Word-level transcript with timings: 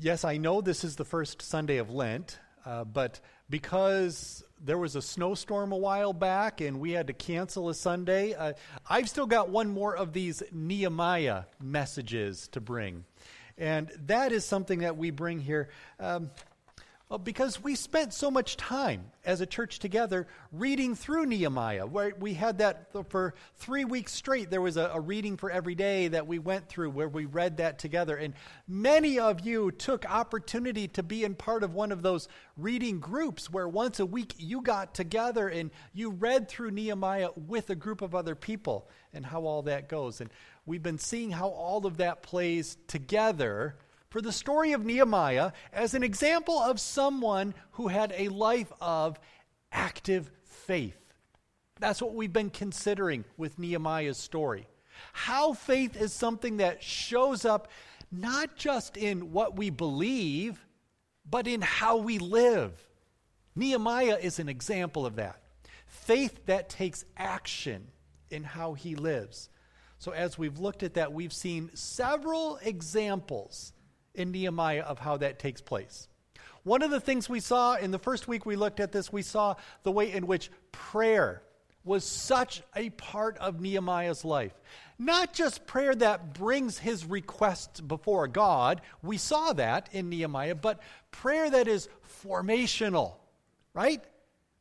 Yes, 0.00 0.24
I 0.24 0.36
know 0.36 0.60
this 0.60 0.84
is 0.84 0.94
the 0.94 1.04
first 1.04 1.42
Sunday 1.42 1.78
of 1.78 1.90
Lent, 1.90 2.38
uh, 2.64 2.84
but 2.84 3.18
because 3.50 4.44
there 4.64 4.78
was 4.78 4.94
a 4.94 5.02
snowstorm 5.02 5.72
a 5.72 5.76
while 5.76 6.12
back 6.12 6.60
and 6.60 6.78
we 6.78 6.92
had 6.92 7.08
to 7.08 7.12
cancel 7.12 7.68
a 7.68 7.74
Sunday, 7.74 8.32
uh, 8.32 8.52
I've 8.88 9.08
still 9.08 9.26
got 9.26 9.48
one 9.48 9.68
more 9.68 9.96
of 9.96 10.12
these 10.12 10.40
Nehemiah 10.52 11.46
messages 11.60 12.46
to 12.52 12.60
bring. 12.60 13.06
And 13.56 13.90
that 14.06 14.30
is 14.30 14.44
something 14.44 14.80
that 14.80 14.96
we 14.96 15.10
bring 15.10 15.40
here. 15.40 15.68
Um, 15.98 16.30
well, 17.08 17.18
because 17.18 17.64
we 17.64 17.74
spent 17.74 18.12
so 18.12 18.30
much 18.30 18.58
time 18.58 19.12
as 19.24 19.40
a 19.40 19.46
church 19.46 19.78
together 19.78 20.26
reading 20.52 20.94
through 20.94 21.24
Nehemiah. 21.24 21.86
Where 21.86 22.12
we 22.18 22.34
had 22.34 22.58
that 22.58 22.92
for 23.08 23.34
three 23.56 23.86
weeks 23.86 24.12
straight. 24.12 24.50
There 24.50 24.60
was 24.60 24.76
a, 24.76 24.90
a, 24.92 25.00
reading 25.00 25.38
for 25.38 25.50
every 25.50 25.74
day 25.74 26.08
that 26.08 26.26
we 26.26 26.38
went 26.38 26.68
through 26.68 26.90
where 26.90 27.08
we 27.08 27.24
read 27.24 27.56
that 27.58 27.78
together. 27.78 28.14
And 28.14 28.34
many 28.66 29.18
of 29.18 29.40
you 29.40 29.70
took 29.70 30.04
opportunity 30.04 30.86
to 30.88 31.02
be 31.02 31.24
in 31.24 31.34
part 31.34 31.62
of 31.62 31.72
one 31.72 31.92
of 31.92 32.02
those 32.02 32.28
reading 32.58 33.00
groups 33.00 33.50
where 33.50 33.68
once 33.68 34.00
a 34.00 34.06
week 34.06 34.34
you 34.36 34.60
got 34.60 34.92
together 34.92 35.48
and 35.48 35.70
you 35.94 36.10
read 36.10 36.46
through 36.46 36.72
Nehemiah 36.72 37.30
with 37.36 37.70
a 37.70 37.74
group 37.74 38.02
of 38.02 38.14
other 38.14 38.34
people 38.34 38.86
and 39.14 39.24
how 39.24 39.46
all 39.46 39.62
that 39.62 39.88
goes. 39.88 40.20
And 40.20 40.28
we've 40.66 40.82
been 40.82 40.98
seeing 40.98 41.30
how 41.30 41.48
all 41.48 41.86
of 41.86 41.96
that 41.96 42.22
plays 42.22 42.76
together 42.86 43.76
for 44.10 44.20
the 44.22 44.32
story 44.32 44.72
of 44.72 44.84
Nehemiah 44.84 45.52
as 45.72 45.94
an 45.94 46.02
example 46.02 46.58
of 46.58 46.80
someone 46.80 47.54
who 47.72 47.88
had 47.88 48.12
a 48.16 48.28
life 48.28 48.72
of 48.80 49.18
active 49.70 50.30
faith. 50.44 50.96
That's 51.78 52.02
what 52.02 52.14
we've 52.14 52.32
been 52.32 52.50
considering 52.50 53.24
with 53.36 53.58
Nehemiah's 53.58 54.18
story. 54.18 54.66
How 55.12 55.52
faith 55.52 56.00
is 56.00 56.12
something 56.12 56.56
that 56.56 56.82
shows 56.82 57.44
up 57.44 57.68
not 58.10 58.56
just 58.56 58.96
in 58.96 59.32
what 59.32 59.56
we 59.56 59.70
believe, 59.70 60.64
but 61.28 61.46
in 61.46 61.60
how 61.60 61.98
we 61.98 62.18
live. 62.18 62.72
Nehemiah 63.54 64.18
is 64.20 64.38
an 64.38 64.48
example 64.48 65.04
of 65.04 65.16
that. 65.16 65.42
Faith 65.86 66.46
that 66.46 66.68
takes 66.68 67.04
action 67.16 67.88
in 68.30 68.44
how 68.44 68.74
he 68.74 68.94
lives. 68.94 69.50
So, 69.98 70.12
as 70.12 70.38
we've 70.38 70.58
looked 70.58 70.82
at 70.82 70.94
that, 70.94 71.12
we've 71.12 71.32
seen 71.32 71.70
several 71.74 72.58
examples 72.62 73.72
in 74.18 74.32
Nehemiah 74.32 74.82
of 74.82 74.98
how 74.98 75.16
that 75.18 75.38
takes 75.38 75.60
place. 75.60 76.08
One 76.64 76.82
of 76.82 76.90
the 76.90 77.00
things 77.00 77.28
we 77.28 77.40
saw 77.40 77.76
in 77.76 77.92
the 77.92 77.98
first 77.98 78.28
week 78.28 78.44
we 78.44 78.56
looked 78.56 78.80
at 78.80 78.92
this, 78.92 79.12
we 79.12 79.22
saw 79.22 79.54
the 79.84 79.92
way 79.92 80.12
in 80.12 80.26
which 80.26 80.50
prayer 80.72 81.42
was 81.84 82.04
such 82.04 82.62
a 82.76 82.90
part 82.90 83.38
of 83.38 83.60
Nehemiah's 83.60 84.24
life. 84.24 84.52
Not 84.98 85.32
just 85.32 85.66
prayer 85.66 85.94
that 85.94 86.34
brings 86.34 86.78
his 86.78 87.06
requests 87.06 87.80
before 87.80 88.28
God, 88.28 88.82
we 89.02 89.16
saw 89.16 89.52
that 89.54 89.88
in 89.92 90.10
Nehemiah, 90.10 90.56
but 90.56 90.80
prayer 91.10 91.48
that 91.48 91.68
is 91.68 91.88
formational, 92.22 93.14
right? 93.72 94.02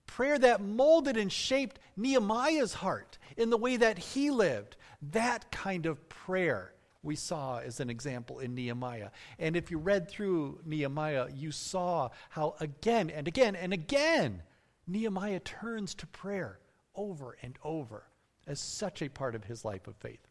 Prayer 0.05 0.37
that 0.39 0.61
molded 0.61 1.17
and 1.17 1.31
shaped 1.31 1.79
Nehemiah's 1.97 2.75
heart 2.75 3.17
in 3.35 3.49
the 3.49 3.57
way 3.57 3.77
that 3.77 3.97
he 3.97 4.29
lived. 4.29 4.77
That 5.11 5.51
kind 5.51 5.87
of 5.87 6.07
prayer 6.07 6.71
we 7.03 7.15
saw 7.15 7.59
as 7.59 7.79
an 7.79 7.89
example 7.89 8.39
in 8.39 8.55
Nehemiah. 8.55 9.09
And 9.39 9.55
if 9.55 9.71
you 9.71 9.77
read 9.77 10.09
through 10.09 10.59
Nehemiah, 10.65 11.27
you 11.33 11.51
saw 11.51 12.09
how 12.29 12.55
again 12.59 13.09
and 13.09 13.27
again 13.27 13.55
and 13.55 13.73
again 13.73 14.43
Nehemiah 14.87 15.39
turns 15.41 15.93
to 15.95 16.07
prayer 16.07 16.59
over 16.95 17.37
and 17.41 17.57
over 17.63 18.03
as 18.47 18.59
such 18.59 19.01
a 19.01 19.09
part 19.09 19.35
of 19.35 19.43
his 19.43 19.65
life 19.65 19.87
of 19.87 19.95
faith. 19.97 20.25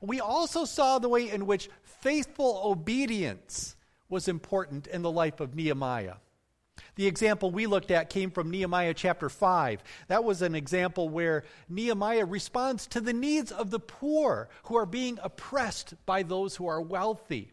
We 0.00 0.20
also 0.20 0.64
saw 0.64 0.98
the 0.98 1.08
way 1.08 1.30
in 1.30 1.46
which 1.46 1.70
faithful 1.82 2.62
obedience 2.64 3.76
was 4.08 4.28
important 4.28 4.86
in 4.86 5.02
the 5.02 5.10
life 5.10 5.40
of 5.40 5.54
Nehemiah. 5.54 6.16
The 6.96 7.06
example 7.06 7.50
we 7.50 7.66
looked 7.66 7.90
at 7.90 8.10
came 8.10 8.30
from 8.30 8.50
Nehemiah 8.50 8.94
chapter 8.94 9.28
5. 9.28 9.82
That 10.08 10.24
was 10.24 10.42
an 10.42 10.54
example 10.54 11.08
where 11.08 11.44
Nehemiah 11.68 12.24
responds 12.24 12.86
to 12.88 13.00
the 13.00 13.12
needs 13.12 13.50
of 13.50 13.70
the 13.70 13.80
poor 13.80 14.48
who 14.64 14.76
are 14.76 14.86
being 14.86 15.18
oppressed 15.22 15.94
by 16.06 16.22
those 16.22 16.56
who 16.56 16.66
are 16.66 16.80
wealthy. 16.80 17.50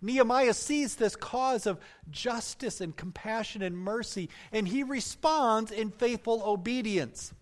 Nehemiah 0.00 0.54
sees 0.54 0.94
this 0.94 1.16
cause 1.16 1.66
of 1.66 1.80
justice 2.10 2.80
and 2.80 2.96
compassion 2.96 3.62
and 3.62 3.76
mercy, 3.76 4.28
and 4.52 4.68
he 4.68 4.84
responds 4.84 5.72
in 5.72 5.90
faithful 5.90 6.42
obedience. 6.44 7.32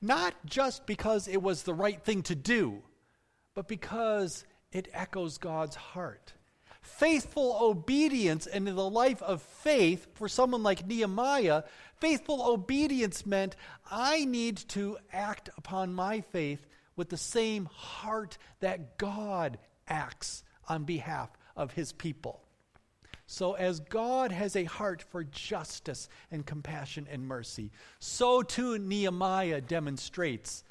Not 0.00 0.34
just 0.46 0.86
because 0.86 1.26
it 1.26 1.42
was 1.42 1.64
the 1.64 1.74
right 1.74 2.00
thing 2.02 2.22
to 2.22 2.34
do, 2.36 2.82
but 3.54 3.66
because 3.66 4.44
it 4.72 4.88
echoes 4.92 5.36
God's 5.36 5.76
heart 5.76 6.32
faithful 6.96 7.58
obedience 7.60 8.46
and 8.46 8.68
in 8.68 8.76
the 8.76 8.90
life 8.90 9.22
of 9.22 9.42
faith 9.42 10.06
for 10.14 10.28
someone 10.28 10.62
like 10.62 10.86
Nehemiah, 10.86 11.64
faithful 11.96 12.42
obedience 12.42 13.24
meant 13.24 13.56
I 13.90 14.24
need 14.24 14.56
to 14.68 14.98
act 15.12 15.50
upon 15.56 15.94
my 15.94 16.20
faith 16.20 16.66
with 16.96 17.08
the 17.08 17.16
same 17.16 17.66
heart 17.66 18.38
that 18.60 18.98
God 18.98 19.58
acts 19.88 20.42
on 20.68 20.84
behalf 20.84 21.30
of 21.56 21.72
his 21.72 21.92
people. 21.92 22.42
So, 23.26 23.52
as 23.52 23.78
God 23.78 24.32
has 24.32 24.56
a 24.56 24.64
heart 24.64 25.02
for 25.02 25.22
justice 25.22 26.08
and 26.32 26.44
compassion 26.44 27.06
and 27.08 27.26
mercy, 27.26 27.70
so 28.00 28.42
too 28.42 28.76
Nehemiah 28.76 29.60
demonstrates 29.60 30.64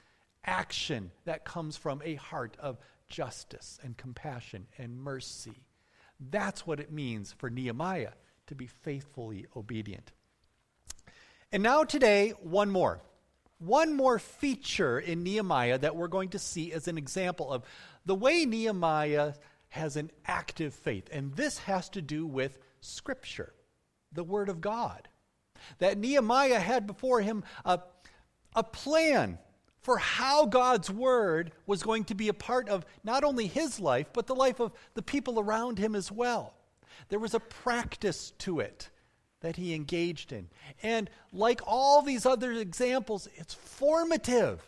action 0.43 1.11
that 1.23 1.45
comes 1.45 1.77
from 1.77 2.01
a 2.03 2.15
heart 2.15 2.57
of 2.59 2.77
justice 3.07 3.79
and 3.81 3.95
compassion 3.97 4.67
and 4.77 4.97
mercy. 4.97 5.63
That's 6.19 6.67
what 6.67 6.79
it 6.79 6.91
means 6.91 7.33
for 7.37 7.49
Nehemiah 7.49 8.11
to 8.47 8.55
be 8.55 8.67
faithfully 8.67 9.45
obedient. 9.55 10.11
And 11.51 11.63
now, 11.63 11.83
today, 11.83 12.31
one 12.41 12.69
more. 12.69 13.01
One 13.59 13.93
more 13.93 14.19
feature 14.19 14.99
in 14.99 15.23
Nehemiah 15.23 15.79
that 15.79 15.95
we're 15.95 16.07
going 16.07 16.29
to 16.29 16.39
see 16.39 16.71
as 16.71 16.87
an 16.87 16.97
example 16.97 17.51
of 17.51 17.63
the 18.05 18.15
way 18.15 18.45
Nehemiah 18.45 19.33
has 19.69 19.95
an 19.95 20.11
active 20.25 20.73
faith. 20.73 21.09
And 21.11 21.33
this 21.35 21.59
has 21.59 21.89
to 21.89 22.01
do 22.01 22.25
with 22.25 22.57
Scripture, 22.81 23.53
the 24.11 24.23
Word 24.23 24.49
of 24.49 24.61
God. 24.61 25.07
That 25.79 25.97
Nehemiah 25.97 26.59
had 26.59 26.87
before 26.87 27.21
him 27.21 27.43
a, 27.65 27.79
a 28.55 28.63
plan 28.63 29.37
for 29.81 29.97
how 29.97 30.45
God's 30.45 30.89
word 30.89 31.51
was 31.65 31.83
going 31.83 32.03
to 32.05 32.15
be 32.15 32.27
a 32.27 32.33
part 32.33 32.69
of 32.69 32.85
not 33.03 33.23
only 33.23 33.47
his 33.47 33.79
life, 33.79 34.07
but 34.13 34.27
the 34.27 34.35
life 34.35 34.59
of 34.59 34.73
the 34.93 35.01
people 35.01 35.39
around 35.39 35.79
him 35.79 35.95
as 35.95 36.11
well. 36.11 36.53
There 37.07 37.19
was 37.19 37.33
a 37.33 37.39
practice 37.39 38.31
to 38.39 38.59
it 38.59 38.89
that 39.41 39.55
he 39.55 39.73
engaged 39.73 40.33
in. 40.33 40.49
And 40.83 41.09
like 41.31 41.61
all 41.65 42.01
these 42.01 42.25
other 42.25 42.51
examples, 42.51 43.29
it's 43.35 43.53
formative. 43.53 44.61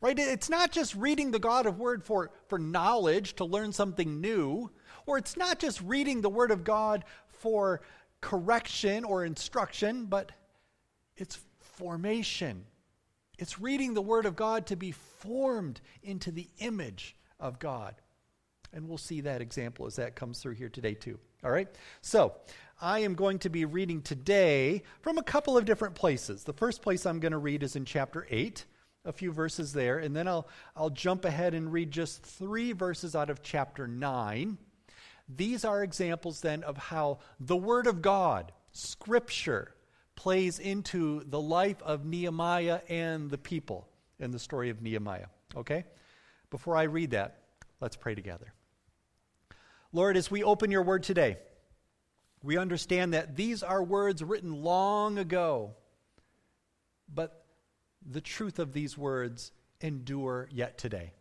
Right? 0.00 0.18
It's 0.18 0.50
not 0.50 0.70
just 0.70 0.94
reading 0.94 1.30
the 1.30 1.38
God 1.38 1.64
of 1.64 1.78
Word 1.78 2.04
for, 2.04 2.30
for 2.48 2.58
knowledge, 2.58 3.36
to 3.36 3.46
learn 3.46 3.72
something 3.72 4.20
new, 4.20 4.70
or 5.06 5.16
it's 5.16 5.38
not 5.38 5.58
just 5.58 5.80
reading 5.80 6.20
the 6.20 6.28
Word 6.28 6.50
of 6.50 6.62
God 6.62 7.04
for 7.26 7.80
correction 8.20 9.04
or 9.04 9.24
instruction, 9.24 10.04
but 10.04 10.32
it's 11.16 11.38
formation 11.58 12.66
it's 13.38 13.60
reading 13.60 13.94
the 13.94 14.02
Word 14.02 14.26
of 14.26 14.36
God 14.36 14.66
to 14.66 14.76
be 14.76 14.92
formed 14.92 15.80
into 16.02 16.30
the 16.30 16.48
image 16.58 17.16
of 17.40 17.58
God. 17.58 17.94
And 18.72 18.88
we'll 18.88 18.98
see 18.98 19.20
that 19.22 19.40
example 19.40 19.86
as 19.86 19.96
that 19.96 20.16
comes 20.16 20.40
through 20.40 20.54
here 20.54 20.68
today, 20.68 20.94
too. 20.94 21.18
All 21.44 21.50
right? 21.50 21.68
So, 22.00 22.34
I 22.80 23.00
am 23.00 23.14
going 23.14 23.38
to 23.40 23.48
be 23.48 23.64
reading 23.64 24.02
today 24.02 24.82
from 25.00 25.18
a 25.18 25.22
couple 25.22 25.56
of 25.56 25.64
different 25.64 25.94
places. 25.94 26.44
The 26.44 26.52
first 26.52 26.82
place 26.82 27.06
I'm 27.06 27.20
going 27.20 27.32
to 27.32 27.38
read 27.38 27.62
is 27.62 27.76
in 27.76 27.84
chapter 27.84 28.26
8, 28.28 28.64
a 29.04 29.12
few 29.12 29.32
verses 29.32 29.72
there, 29.72 29.98
and 29.98 30.14
then 30.14 30.26
I'll, 30.26 30.48
I'll 30.74 30.90
jump 30.90 31.24
ahead 31.24 31.54
and 31.54 31.72
read 31.72 31.90
just 31.90 32.22
three 32.22 32.72
verses 32.72 33.14
out 33.14 33.30
of 33.30 33.42
chapter 33.42 33.86
9. 33.86 34.58
These 35.28 35.64
are 35.64 35.82
examples 35.82 36.40
then 36.40 36.62
of 36.64 36.76
how 36.76 37.18
the 37.38 37.56
Word 37.56 37.86
of 37.86 38.02
God, 38.02 38.52
Scripture, 38.72 39.73
plays 40.16 40.58
into 40.58 41.24
the 41.24 41.40
life 41.40 41.82
of 41.82 42.04
Nehemiah 42.04 42.80
and 42.88 43.30
the 43.30 43.38
people 43.38 43.88
in 44.18 44.30
the 44.30 44.38
story 44.38 44.70
of 44.70 44.82
Nehemiah. 44.82 45.26
Okay? 45.56 45.84
Before 46.50 46.76
I 46.76 46.84
read 46.84 47.10
that, 47.10 47.38
let's 47.80 47.96
pray 47.96 48.14
together. 48.14 48.52
Lord, 49.92 50.16
as 50.16 50.30
we 50.30 50.42
open 50.42 50.70
your 50.70 50.82
word 50.82 51.02
today, 51.02 51.38
we 52.42 52.58
understand 52.58 53.14
that 53.14 53.36
these 53.36 53.62
are 53.62 53.82
words 53.82 54.22
written 54.22 54.62
long 54.62 55.18
ago, 55.18 55.74
but 57.12 57.44
the 58.04 58.20
truth 58.20 58.58
of 58.58 58.72
these 58.72 58.98
words 58.98 59.52
endure 59.80 60.48
yet 60.52 60.76
today. 60.76 61.12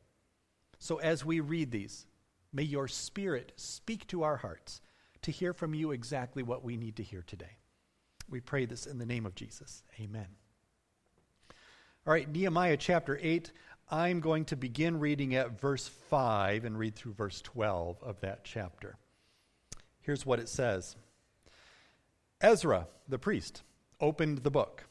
So 0.80 0.98
as 0.98 1.24
we 1.24 1.40
read 1.40 1.72
these, 1.72 2.06
may 2.52 2.64
your 2.64 2.88
spirit 2.88 3.54
speak 3.56 4.06
to 4.08 4.24
our 4.24 4.38
hearts 4.38 4.82
to 5.22 5.32
hear 5.32 5.54
from 5.54 5.74
you 5.74 5.92
exactly 5.92 6.44
what 6.44 6.64
we 6.64 6.76
need 6.76 6.98
to 6.98 7.04
hear 7.04 7.24
today. 7.26 7.58
We 8.30 8.40
pray 8.40 8.66
this 8.66 8.86
in 8.86 8.98
the 8.98 9.06
name 9.06 9.26
of 9.26 9.36
Jesus. 9.36 9.84
Amen. 10.00 10.28
All 12.06 12.14
right, 12.14 12.30
Nehemiah 12.30 12.78
chapter 12.78 13.20
8. 13.22 13.52
I'm 13.92 14.20
going 14.22 14.46
to 14.46 14.56
begin 14.56 15.00
reading 15.00 15.36
at 15.36 15.60
verse 15.60 15.88
5 15.88 16.66
and 16.66 16.78
read 16.78 16.96
through 16.96 17.14
verse 17.14 17.42
12 17.42 18.02
of 18.02 18.20
that 18.22 18.44
chapter. 18.44 18.98
Here's 20.02 20.26
what 20.26 20.40
it 20.40 20.50
says 20.50 20.96
Ezra, 22.42 22.88
the 23.08 23.20
priest, 23.20 23.64
opened 24.00 24.40
the 24.40 24.52
book. 24.52 24.86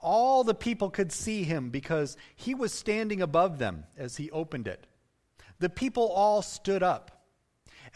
All 0.00 0.44
the 0.44 0.54
people 0.54 0.88
could 0.88 1.12
see 1.12 1.42
him 1.42 1.68
because 1.68 2.16
he 2.34 2.54
was 2.54 2.72
standing 2.72 3.20
above 3.20 3.58
them 3.58 3.84
as 3.98 4.16
he 4.16 4.30
opened 4.30 4.66
it. 4.66 4.86
The 5.58 5.68
people 5.68 6.08
all 6.08 6.40
stood 6.40 6.82
up. 6.82 7.26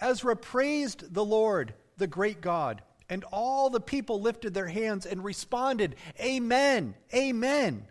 Ezra 0.01 0.37
praised 0.37 1.15
the 1.15 1.25
Lord, 1.25 1.73
the 1.97 2.07
great 2.07 2.43
God, 2.43 2.83
and 3.09 3.25
all 3.33 3.71
the 3.71 3.81
people 3.81 4.21
lifted 4.21 4.55
their 4.55 4.67
hands 4.67 5.07
and 5.07 5.25
responded, 5.25 5.97
Amen, 6.21 6.95
Amen. 7.15 7.87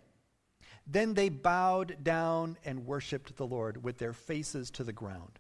Then 0.86 1.14
they 1.14 1.30
bowed 1.30 2.04
down 2.04 2.58
and 2.66 2.86
worshiped 2.86 3.36
the 3.38 3.48
Lord 3.48 3.84
with 3.84 3.98
their 3.98 4.14
faces 4.14 4.70
to 4.72 4.84
the 4.84 4.92
ground. 4.92 5.40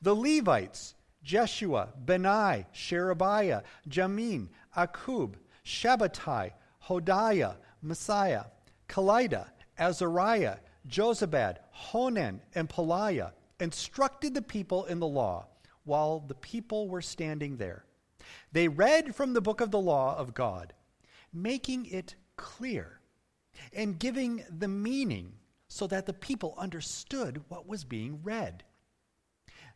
The 0.00 0.14
Levites, 0.14 0.94
Jeshua, 1.22 1.88
Bani, 1.96 2.66
Sherebiah, 2.72 3.62
Jamin, 3.88 4.48
Akkub, 4.76 5.34
Shabbethai, 5.64 6.52
Hodiah, 6.86 7.56
Maaseiah, 7.84 8.46
Kelita, 8.88 9.46
Azariah, 9.78 10.58
Jozabad, 10.88 11.56
Hanan, 11.72 12.40
and 12.54 12.68
Pelaiah 12.68 13.32
instructed 13.60 14.34
the 14.34 14.42
people 14.42 14.84
in 14.84 15.00
the 15.00 15.06
law 15.06 15.46
while 15.84 16.20
the 16.20 16.34
people 16.34 16.88
were 16.88 17.02
standing 17.02 17.56
there. 17.56 17.84
They 18.52 18.68
read 18.68 19.14
from 19.14 19.32
the 19.32 19.40
book 19.40 19.60
of 19.60 19.70
the 19.70 19.80
law 19.80 20.16
of 20.16 20.34
God, 20.34 20.72
making 21.32 21.86
it 21.86 22.14
clear 22.36 23.00
and 23.72 23.98
giving 23.98 24.44
the 24.50 24.68
meaning 24.68 25.34
so 25.68 25.86
that 25.86 26.06
the 26.06 26.12
people 26.12 26.54
understood 26.56 27.42
what 27.48 27.66
was 27.66 27.84
being 27.84 28.20
read. 28.22 28.64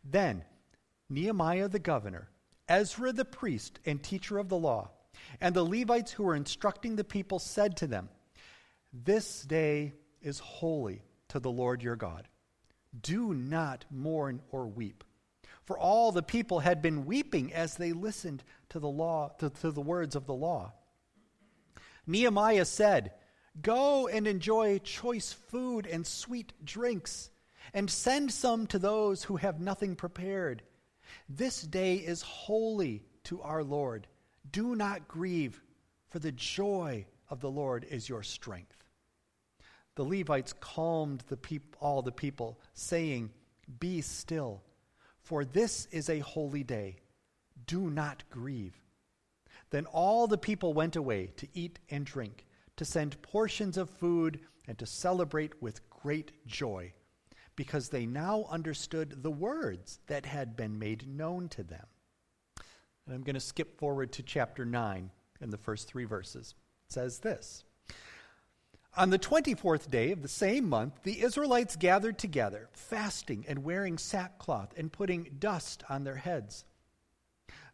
Then 0.04 0.44
Nehemiah 1.10 1.68
the 1.68 1.78
governor, 1.78 2.28
Ezra 2.68 3.12
the 3.12 3.24
priest 3.24 3.78
and 3.84 4.02
teacher 4.02 4.38
of 4.38 4.48
the 4.48 4.56
law, 4.56 4.90
and 5.40 5.54
the 5.54 5.64
Levites 5.64 6.12
who 6.12 6.22
were 6.22 6.36
instructing 6.36 6.96
the 6.96 7.04
people 7.04 7.38
said 7.38 7.76
to 7.78 7.86
them, 7.86 8.08
This 8.92 9.42
day 9.42 9.94
is 10.22 10.38
holy 10.38 11.02
to 11.28 11.40
the 11.40 11.50
Lord 11.50 11.82
your 11.82 11.96
God. 11.96 12.28
Do 13.00 13.34
not 13.34 13.84
mourn 13.90 14.40
or 14.50 14.66
weep. 14.66 15.04
For 15.68 15.78
all 15.78 16.12
the 16.12 16.22
people 16.22 16.60
had 16.60 16.80
been 16.80 17.04
weeping 17.04 17.52
as 17.52 17.74
they 17.74 17.92
listened 17.92 18.42
to 18.70 18.78
the 18.78 18.88
law 18.88 19.32
to, 19.38 19.50
to 19.50 19.70
the 19.70 19.82
words 19.82 20.16
of 20.16 20.24
the 20.24 20.32
law. 20.32 20.72
Nehemiah 22.06 22.64
said, 22.64 23.12
Go 23.60 24.08
and 24.08 24.26
enjoy 24.26 24.78
choice 24.78 25.34
food 25.34 25.86
and 25.86 26.06
sweet 26.06 26.54
drinks, 26.64 27.28
and 27.74 27.90
send 27.90 28.32
some 28.32 28.66
to 28.68 28.78
those 28.78 29.24
who 29.24 29.36
have 29.36 29.60
nothing 29.60 29.94
prepared. 29.94 30.62
This 31.28 31.60
day 31.60 31.96
is 31.96 32.22
holy 32.22 33.04
to 33.24 33.42
our 33.42 33.62
Lord. 33.62 34.06
Do 34.50 34.74
not 34.74 35.06
grieve, 35.06 35.60
for 36.08 36.18
the 36.18 36.32
joy 36.32 37.04
of 37.28 37.40
the 37.40 37.50
Lord 37.50 37.84
is 37.90 38.08
your 38.08 38.22
strength. 38.22 38.86
The 39.96 40.04
Levites 40.04 40.54
calmed 40.54 41.24
the 41.28 41.36
peop- 41.36 41.76
all 41.78 42.00
the 42.00 42.10
people, 42.10 42.58
saying, 42.72 43.32
Be 43.78 44.00
still, 44.00 44.62
for 45.28 45.44
this 45.44 45.86
is 45.90 46.08
a 46.08 46.20
holy 46.20 46.64
day. 46.64 46.96
Do 47.66 47.90
not 47.90 48.24
grieve. 48.30 48.80
Then 49.68 49.84
all 49.84 50.26
the 50.26 50.38
people 50.38 50.72
went 50.72 50.96
away 50.96 51.32
to 51.36 51.46
eat 51.52 51.78
and 51.90 52.06
drink, 52.06 52.46
to 52.78 52.86
send 52.86 53.20
portions 53.20 53.76
of 53.76 53.90
food, 53.90 54.40
and 54.66 54.78
to 54.78 54.86
celebrate 54.86 55.60
with 55.60 55.86
great 55.90 56.32
joy 56.46 56.94
because 57.56 57.90
they 57.90 58.06
now 58.06 58.46
understood 58.50 59.22
the 59.22 59.30
words 59.30 59.98
that 60.06 60.24
had 60.24 60.56
been 60.56 60.78
made 60.78 61.06
known 61.06 61.50
to 61.50 61.62
them. 61.62 61.84
And 63.04 63.14
I'm 63.14 63.22
going 63.22 63.34
to 63.34 63.40
skip 63.40 63.78
forward 63.78 64.12
to 64.12 64.22
chapter 64.22 64.64
9 64.64 65.10
in 65.42 65.50
the 65.50 65.58
first 65.58 65.88
three 65.88 66.06
verses. 66.06 66.54
It 66.86 66.92
says 66.94 67.18
this 67.18 67.64
On 68.96 69.10
the 69.10 69.18
24th 69.18 69.90
day 69.90 70.10
of 70.10 70.22
the 70.22 70.28
same 70.28 70.68
month, 70.68 71.02
the 71.04 71.22
Israelites 71.22 71.76
gathered 71.76 72.18
together, 72.18 72.68
fasting 72.72 73.44
and 73.46 73.62
wearing 73.62 73.96
sackcloth 73.96 74.74
and 74.76 74.92
putting 74.92 75.36
dust 75.38 75.84
on 75.88 76.04
their 76.04 76.16
heads. 76.16 76.64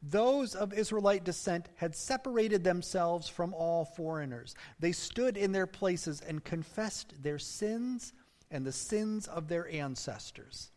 Those 0.03 0.55
of 0.55 0.75
Israelite 0.75 1.25
descent 1.25 1.71
had 1.77 1.95
separated 1.95 2.63
themselves 2.63 3.27
from 3.27 3.55
all 3.55 3.87
foreigners. 3.87 4.55
They 4.79 4.93
stood 4.93 5.39
in 5.39 5.53
their 5.53 5.67
places 5.67 6.21
and 6.21 6.45
confessed 6.45 7.23
their 7.23 7.39
sins 7.39 8.13
and 8.51 8.67
the 8.67 8.73
sins 8.73 9.27
of 9.27 9.49
their 9.49 9.67
ancestors. 9.69 10.73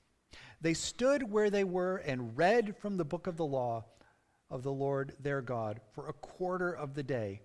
They 0.62 0.74
stood 0.74 1.30
where 1.30 1.50
they 1.50 1.66
were 1.66 1.98
and 1.98 2.38
read 2.38 2.78
from 2.78 2.96
the 2.96 3.06
book 3.06 3.28
of 3.28 3.36
the 3.36 3.46
law 3.46 3.84
of 4.50 4.64
the 4.64 4.72
Lord 4.72 5.14
their 5.20 5.42
God 5.42 5.82
for 5.92 6.08
a 6.08 6.14
quarter 6.14 6.72
of 6.72 6.94
the 6.94 7.04
day, 7.04 7.42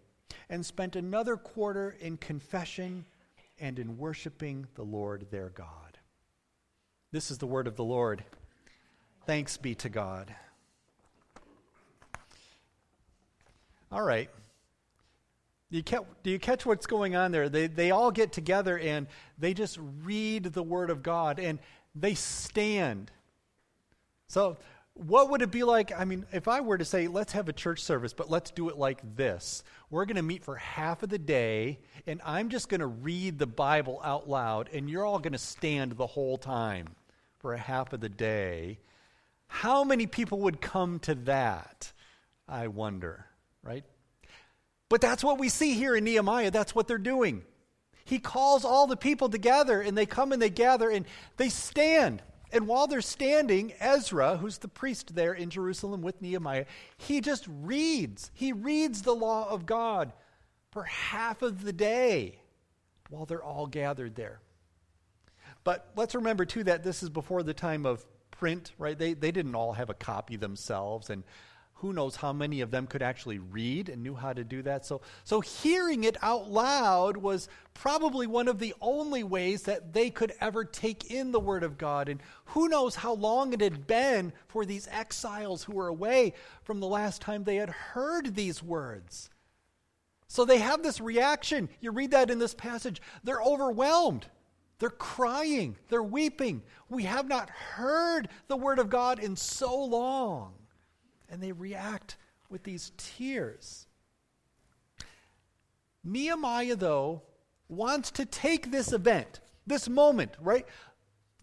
and 0.49 0.65
spent 0.65 0.97
another 0.97 1.37
quarter 1.37 1.97
in 2.01 2.17
confession 2.17 3.05
and 3.61 3.79
in 3.79 3.99
worshiping 3.99 4.67
the 4.75 4.83
Lord 4.83 5.27
their 5.31 5.51
God. 5.51 5.99
This 7.13 7.31
is 7.31 7.39
the 7.39 7.47
word 7.47 7.67
of 7.67 7.77
the 7.77 7.85
Lord. 7.85 8.25
Thanks 9.27 9.57
be 9.57 9.75
to 9.77 9.89
God. 9.89 10.35
All 13.91 14.03
right. 14.03 14.31
Do 15.71 15.83
you, 16.25 16.39
catch, 16.39 16.67
what's 16.67 16.87
going 16.87 17.17
on 17.17 17.33
there? 17.33 17.49
They, 17.49 17.67
they 17.67 17.91
all 17.93 18.11
get 18.11 18.31
together 18.31 18.79
and 18.79 19.07
they 19.39 19.55
just 19.55 19.79
read 20.03 20.45
the 20.45 20.63
Word 20.63 20.91
of 20.91 21.03
God 21.03 21.39
and 21.39 21.59
they 21.95 22.15
stand. 22.15 23.11
So, 24.29 24.59
what 24.95 25.31
would 25.31 25.43
it 25.43 25.51
be 25.51 25.65
like? 25.65 25.93
I 25.99 26.05
mean, 26.05 26.27
if 26.33 26.49
I 26.49 26.61
were 26.61 26.77
to 26.77 26.85
say, 26.85 27.09
let's 27.09 27.33
have 27.33 27.49
a 27.49 27.53
church 27.53 27.83
service, 27.83 28.13
but 28.13 28.31
let's 28.31 28.51
do 28.51 28.69
it 28.69 28.77
like 28.77 29.17
this. 29.17 29.65
We're 29.91 30.05
going 30.05 30.17
to 30.17 30.23
meet 30.23 30.45
for 30.45 30.57
half 30.57 31.03
of 31.03 31.09
the 31.09 31.19
day, 31.19 31.79
and 32.07 32.21
I'm 32.25 32.51
just 32.51 32.69
going 32.69 32.81
to 32.81 32.87
read 32.87 33.39
the 33.39 33.47
Bible 33.47 34.01
out 34.05 34.29
loud, 34.29 34.69
and 34.73 34.91
you're 34.91 35.05
all 35.05 35.19
going 35.19 35.33
to 35.33 35.39
stand 35.39 35.93
the 35.93 36.07
whole 36.07 36.37
time 36.37 36.89
for 37.39 37.55
a 37.55 37.59
half 37.59 37.93
of 37.93 38.01
the 38.01 38.09
day. 38.09 38.79
How 39.47 39.83
many 39.83 40.07
people 40.07 40.41
would 40.41 40.61
come 40.61 40.99
to 41.01 41.15
that? 41.15 41.93
I 42.47 42.69
wonder, 42.69 43.27
right? 43.63 43.85
But 44.89 45.01
that's 45.01 45.25
what 45.25 45.39
we 45.39 45.49
see 45.49 45.73
here 45.73 45.97
in 45.97 46.05
Nehemiah. 46.05 46.51
That's 46.51 46.75
what 46.75 46.87
they're 46.87 46.99
doing. 46.99 47.43
He 48.05 48.19
calls 48.19 48.65
all 48.65 48.87
the 48.87 48.97
people 48.97 49.31
together, 49.31 49.81
and 49.81 49.97
they 49.97 50.07
come 50.07 50.33
and 50.33 50.43
they 50.43 50.51
gather 50.51 50.91
and 50.91 51.07
they 51.39 51.49
stand. 51.49 52.23
And 52.53 52.69
while 52.69 52.87
they're 52.87 53.01
standing, 53.01 53.73
Ezra, 53.81 54.37
who's 54.37 54.59
the 54.59 54.69
priest 54.69 55.15
there 55.15 55.33
in 55.33 55.49
Jerusalem 55.49 56.03
with 56.03 56.21
Nehemiah, 56.21 56.67
he 56.99 57.23
just 57.23 57.47
reads. 57.49 58.31
He 58.35 58.53
reads 58.53 59.03
the 59.03 59.15
law 59.15 59.49
of 59.49 59.65
God 59.65 60.13
for 60.71 60.85
half 60.85 61.41
of 61.41 61.65
the 61.65 61.73
day 61.73 62.39
while 63.09 63.25
they're 63.25 63.43
all 63.43 63.67
gathered 63.67 64.15
there. 64.17 64.41
But 65.65 65.91
let's 65.97 66.15
remember, 66.15 66.45
too, 66.45 66.65
that 66.65 66.85
this 66.85 67.03
is 67.03 67.09
before 67.09 67.43
the 67.43 67.55
time 67.55 67.87
of 67.87 68.05
print, 68.31 68.73
right? 68.79 68.99
They, 68.99 69.15
they 69.15 69.33
didn't 69.33 69.55
all 69.55 69.73
have 69.73 69.89
a 69.89 69.95
copy 69.95 70.37
themselves. 70.37 71.09
And 71.09 71.23
who 71.83 71.93
knows 71.93 72.15
how 72.15 72.33
many 72.33 72.61
of 72.61 72.71
them 72.71 72.87
could 72.87 73.03
actually 73.03 73.41
read 73.41 73.89
and 73.89 74.05
knew 74.05 74.15
how 74.15 74.33
to 74.33 74.45
do 74.45 74.63
that. 74.63 74.87
So, 74.87 75.01
so 75.25 75.41
hearing 75.41 76.05
it 76.05 76.17
out 76.23 76.49
loud 76.49 77.17
was 77.17 77.49
probably 77.75 78.29
one 78.29 78.47
of 78.47 78.61
the 78.61 78.73
only 78.81 79.25
ways 79.25 79.65
that 79.65 79.93
they 79.93 80.09
could 80.09 80.33
ever 80.41 80.65
take 80.65 81.11
in 81.11 81.33
the 81.33 81.41
Word 81.41 81.65
of 81.65 81.79
God. 81.79 82.09
And 82.09 82.23
who 82.45 82.69
knows 82.69 82.95
how 82.95 83.15
long 83.15 83.53
it 83.53 83.61
had 83.61 83.89
been 83.89 84.33
for 84.47 84.65
these 84.65 84.87
exiles 84.93 85.65
who 85.65 85.73
were 85.73 85.89
away 85.89 86.35
from 86.63 86.79
the 86.79 86.87
last 86.87 87.21
time 87.21 87.43
they 87.43 87.57
had 87.57 87.71
heard 87.71 88.37
these 88.37 88.63
words. 88.63 89.29
So 90.29 90.45
they 90.45 90.59
have 90.59 90.85
this 90.85 91.01
reaction. 91.01 91.69
You 91.81 91.91
read 91.91 92.13
that 92.13 92.31
in 92.31 92.39
this 92.39 92.55
passage. 92.55 93.03
They're 93.25 93.43
overwhelmed. 93.43 94.27
They're 94.79 94.89
crying. 94.89 95.77
They're 95.89 96.01
weeping. 96.01 96.63
We 96.89 97.03
have 97.03 97.27
not 97.27 97.51
heard 97.51 98.29
the 98.47 98.57
Word 98.57 98.79
of 98.79 98.89
God 98.89 99.19
in 99.19 99.35
so 99.35 99.83
long 99.85 100.55
and 101.33 101.43
they 101.43 101.51
react 101.51 102.17
with 102.51 102.63
these 102.63 102.93
tears. 102.99 103.87
Nehemiah, 106.05 106.77
though, 106.77 107.23
wants 107.69 108.11
to 108.13 108.27
take 108.27 108.71
this 108.71 108.93
event, 108.93 109.41
this 109.67 109.89
moment, 109.89 110.33
right? 110.39 110.67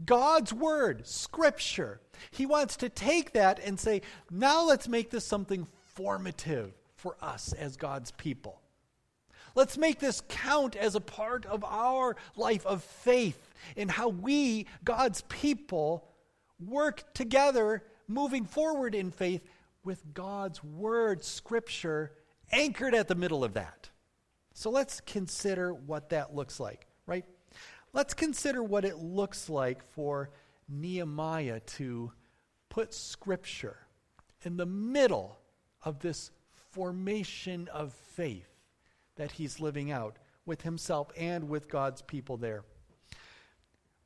God's 0.06 0.54
word, 0.54 1.08
scripture. 1.08 2.00
He 2.30 2.46
wants 2.46 2.78
to 2.78 2.90
take 2.90 3.34
that 3.34 3.60
and 3.60 3.80
say, 3.80 4.04
now 4.30 4.64
let's 4.64 4.88
make 4.88 5.10
this 5.10 5.26
something 5.26 5.68
formative 5.96 6.72
for 6.96 7.18
us 7.20 7.52
as 7.54 7.76
God's 7.76 8.12
people. 8.12 8.62
Let's 9.56 9.78
make 9.78 10.00
this 10.00 10.22
count 10.30 10.76
as 10.76 10.94
a 10.94 11.02
part 11.02 11.48
of 11.48 11.64
our 11.64 12.16
life 12.38 12.66
of 12.66 12.84
faith 12.84 13.54
in 13.76 13.90
how 13.90 14.10
we, 14.10 14.68
God's 14.86 15.24
people, 15.30 16.08
work 16.64 17.14
together 17.16 17.84
moving 18.08 18.46
forward 18.46 18.94
in 18.94 19.12
faith 19.12 19.42
with 19.84 20.14
God's 20.14 20.64
Word, 20.64 21.24
Scripture, 21.24 22.12
anchored 22.52 22.96
at 22.96 23.08
the 23.08 23.16
middle 23.16 23.44
of 23.44 23.54
that. 23.54 23.90
So 24.54 24.70
let's 24.70 25.00
consider 25.02 25.74
what 25.74 26.10
that 26.10 26.36
looks 26.36 26.60
like, 26.60 26.88
right? 27.06 27.26
Let's 27.94 28.14
consider 28.14 28.62
what 28.62 28.86
it 28.86 28.98
looks 28.98 29.50
like 29.50 29.84
for 29.94 30.32
Nehemiah 30.68 31.62
to 31.62 32.12
put 32.70 32.94
Scripture 32.94 33.78
in 34.44 34.58
the 34.58 34.66
middle 34.66 35.40
of 35.84 36.00
this 36.00 36.32
formation 36.72 37.68
of 37.70 37.94
faith 37.94 38.50
that 39.16 39.32
he's 39.32 39.60
living 39.60 39.92
out 39.92 40.18
with 40.46 40.62
himself 40.62 41.12
and 41.18 41.50
with 41.50 41.70
God's 41.70 42.02
people 42.02 42.38
there. 42.38 42.64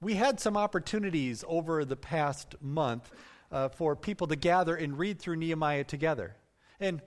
We 0.02 0.16
had 0.16 0.40
some 0.40 0.58
opportunities 0.58 1.44
over 1.48 1.86
the 1.86 1.96
past 1.96 2.56
month 2.62 3.12
uh, 3.54 3.70
for 3.70 3.96
people 3.96 4.28
to 4.28 4.36
gather 4.36 4.76
and 4.76 4.98
read 4.98 5.20
through 5.20 5.38
Nehemiah 5.38 5.84
together. 5.84 6.36
And 6.80 7.02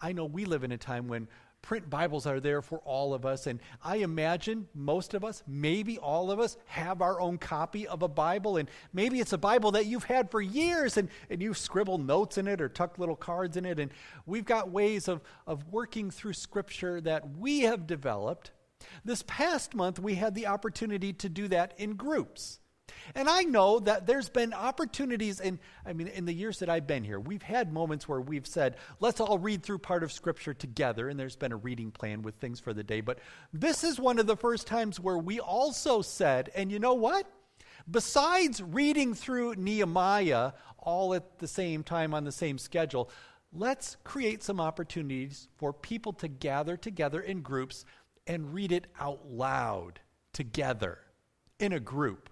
I 0.00 0.12
know 0.12 0.26
we 0.26 0.44
live 0.44 0.62
in 0.62 0.72
a 0.72 0.78
time 0.78 1.08
when 1.08 1.26
print 1.62 1.88
Bibles 1.88 2.26
are 2.26 2.40
there 2.40 2.60
for 2.60 2.80
all 2.80 3.14
of 3.14 3.24
us. 3.24 3.46
And 3.46 3.60
I 3.82 3.96
imagine 3.96 4.68
most 4.74 5.14
of 5.14 5.24
us, 5.24 5.42
maybe 5.46 5.96
all 5.96 6.30
of 6.30 6.40
us, 6.40 6.56
have 6.66 7.00
our 7.00 7.20
own 7.20 7.38
copy 7.38 7.86
of 7.86 8.02
a 8.02 8.08
Bible. 8.08 8.58
And 8.58 8.68
maybe 8.92 9.20
it's 9.20 9.32
a 9.32 9.38
Bible 9.38 9.70
that 9.72 9.86
you've 9.86 10.04
had 10.04 10.30
for 10.30 10.42
years 10.42 10.96
and, 10.96 11.08
and 11.30 11.40
you 11.40 11.54
scribble 11.54 11.98
notes 11.98 12.36
in 12.36 12.48
it 12.48 12.60
or 12.60 12.68
tuck 12.68 12.98
little 12.98 13.16
cards 13.16 13.56
in 13.56 13.64
it. 13.64 13.78
And 13.78 13.92
we've 14.26 14.44
got 14.44 14.70
ways 14.70 15.08
of, 15.08 15.22
of 15.46 15.72
working 15.72 16.10
through 16.10 16.34
Scripture 16.34 17.00
that 17.00 17.36
we 17.38 17.60
have 17.60 17.86
developed. 17.86 18.50
This 19.04 19.22
past 19.26 19.74
month, 19.74 20.00
we 20.00 20.16
had 20.16 20.34
the 20.34 20.48
opportunity 20.48 21.12
to 21.14 21.28
do 21.28 21.48
that 21.48 21.74
in 21.78 21.94
groups. 21.94 22.58
And 23.14 23.28
I 23.28 23.42
know 23.42 23.80
that 23.80 24.06
there's 24.06 24.28
been 24.28 24.52
opportunities 24.52 25.40
in, 25.40 25.58
I 25.84 25.92
mean, 25.92 26.08
in 26.08 26.24
the 26.24 26.32
years 26.32 26.58
that 26.60 26.68
I've 26.68 26.86
been 26.86 27.04
here, 27.04 27.20
we've 27.20 27.42
had 27.42 27.72
moments 27.72 28.08
where 28.08 28.20
we've 28.20 28.46
said, 28.46 28.76
let's 29.00 29.20
all 29.20 29.38
read 29.38 29.62
through 29.62 29.78
part 29.78 30.02
of 30.02 30.12
Scripture 30.12 30.54
together, 30.54 31.08
and 31.08 31.18
there's 31.18 31.36
been 31.36 31.52
a 31.52 31.56
reading 31.56 31.90
plan 31.90 32.22
with 32.22 32.34
things 32.36 32.60
for 32.60 32.72
the 32.72 32.84
day. 32.84 33.00
But 33.00 33.18
this 33.52 33.84
is 33.84 33.98
one 33.98 34.18
of 34.18 34.26
the 34.26 34.36
first 34.36 34.66
times 34.66 34.98
where 35.00 35.18
we 35.18 35.40
also 35.40 36.02
said, 36.02 36.50
and 36.54 36.70
you 36.70 36.78
know 36.78 36.94
what? 36.94 37.26
Besides 37.90 38.62
reading 38.62 39.14
through 39.14 39.56
Nehemiah 39.56 40.52
all 40.78 41.14
at 41.14 41.38
the 41.38 41.48
same 41.48 41.82
time 41.82 42.14
on 42.14 42.24
the 42.24 42.32
same 42.32 42.58
schedule, 42.58 43.10
let's 43.52 43.96
create 44.04 44.42
some 44.42 44.60
opportunities 44.60 45.48
for 45.56 45.72
people 45.72 46.12
to 46.14 46.28
gather 46.28 46.76
together 46.76 47.20
in 47.20 47.42
groups 47.42 47.84
and 48.26 48.54
read 48.54 48.72
it 48.72 48.86
out 49.00 49.26
loud 49.28 50.00
together 50.32 50.98
in 51.58 51.72
a 51.72 51.80
group. 51.80 52.30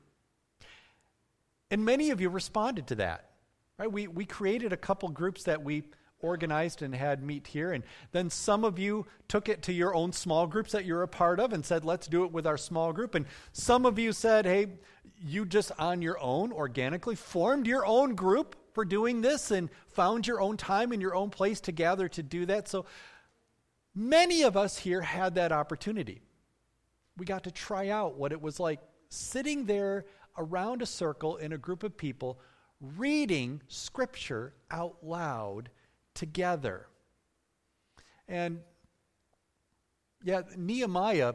And 1.70 1.84
many 1.84 2.10
of 2.10 2.20
you 2.20 2.28
responded 2.28 2.86
to 2.88 2.94
that. 2.96 3.30
Right? 3.78 3.90
We, 3.90 4.08
we 4.08 4.26
created 4.26 4.72
a 4.72 4.76
couple 4.76 5.08
groups 5.08 5.44
that 5.44 5.62
we 5.62 5.84
organized 6.22 6.82
and 6.82 6.94
had 6.94 7.22
meet 7.22 7.46
here. 7.46 7.72
And 7.72 7.82
then 8.12 8.28
some 8.28 8.64
of 8.64 8.78
you 8.78 9.06
took 9.28 9.48
it 9.48 9.62
to 9.62 9.72
your 9.72 9.94
own 9.94 10.12
small 10.12 10.46
groups 10.46 10.72
that 10.72 10.84
you're 10.84 11.02
a 11.02 11.08
part 11.08 11.40
of 11.40 11.52
and 11.52 11.64
said, 11.64 11.84
let's 11.84 12.06
do 12.06 12.24
it 12.24 12.32
with 12.32 12.46
our 12.46 12.58
small 12.58 12.92
group. 12.92 13.14
And 13.14 13.26
some 13.52 13.86
of 13.86 13.98
you 13.98 14.12
said, 14.12 14.44
hey, 14.44 14.66
you 15.22 15.46
just 15.46 15.72
on 15.78 16.02
your 16.02 16.18
own 16.20 16.52
organically 16.52 17.14
formed 17.14 17.66
your 17.66 17.86
own 17.86 18.14
group 18.14 18.56
for 18.74 18.84
doing 18.84 19.20
this 19.20 19.50
and 19.50 19.70
found 19.88 20.26
your 20.26 20.40
own 20.40 20.56
time 20.56 20.92
and 20.92 21.02
your 21.02 21.14
own 21.14 21.30
place 21.30 21.60
to 21.62 21.72
gather 21.72 22.08
to 22.08 22.22
do 22.22 22.46
that. 22.46 22.68
So 22.68 22.86
many 23.94 24.42
of 24.42 24.56
us 24.56 24.78
here 24.78 25.00
had 25.00 25.34
that 25.36 25.52
opportunity. 25.52 26.20
We 27.16 27.26
got 27.26 27.44
to 27.44 27.50
try 27.50 27.88
out 27.88 28.16
what 28.16 28.32
it 28.32 28.40
was 28.40 28.60
like 28.60 28.80
sitting 29.08 29.64
there 29.64 30.04
around 30.36 30.82
a 30.82 30.86
circle 30.86 31.36
in 31.36 31.52
a 31.52 31.58
group 31.58 31.82
of 31.82 31.96
people 31.96 32.38
reading 32.80 33.60
Scripture 33.68 34.54
out 34.70 34.96
loud 35.02 35.70
together. 36.14 36.86
And 38.28 38.60
yeah, 40.22 40.42
Nehemiah, 40.56 41.34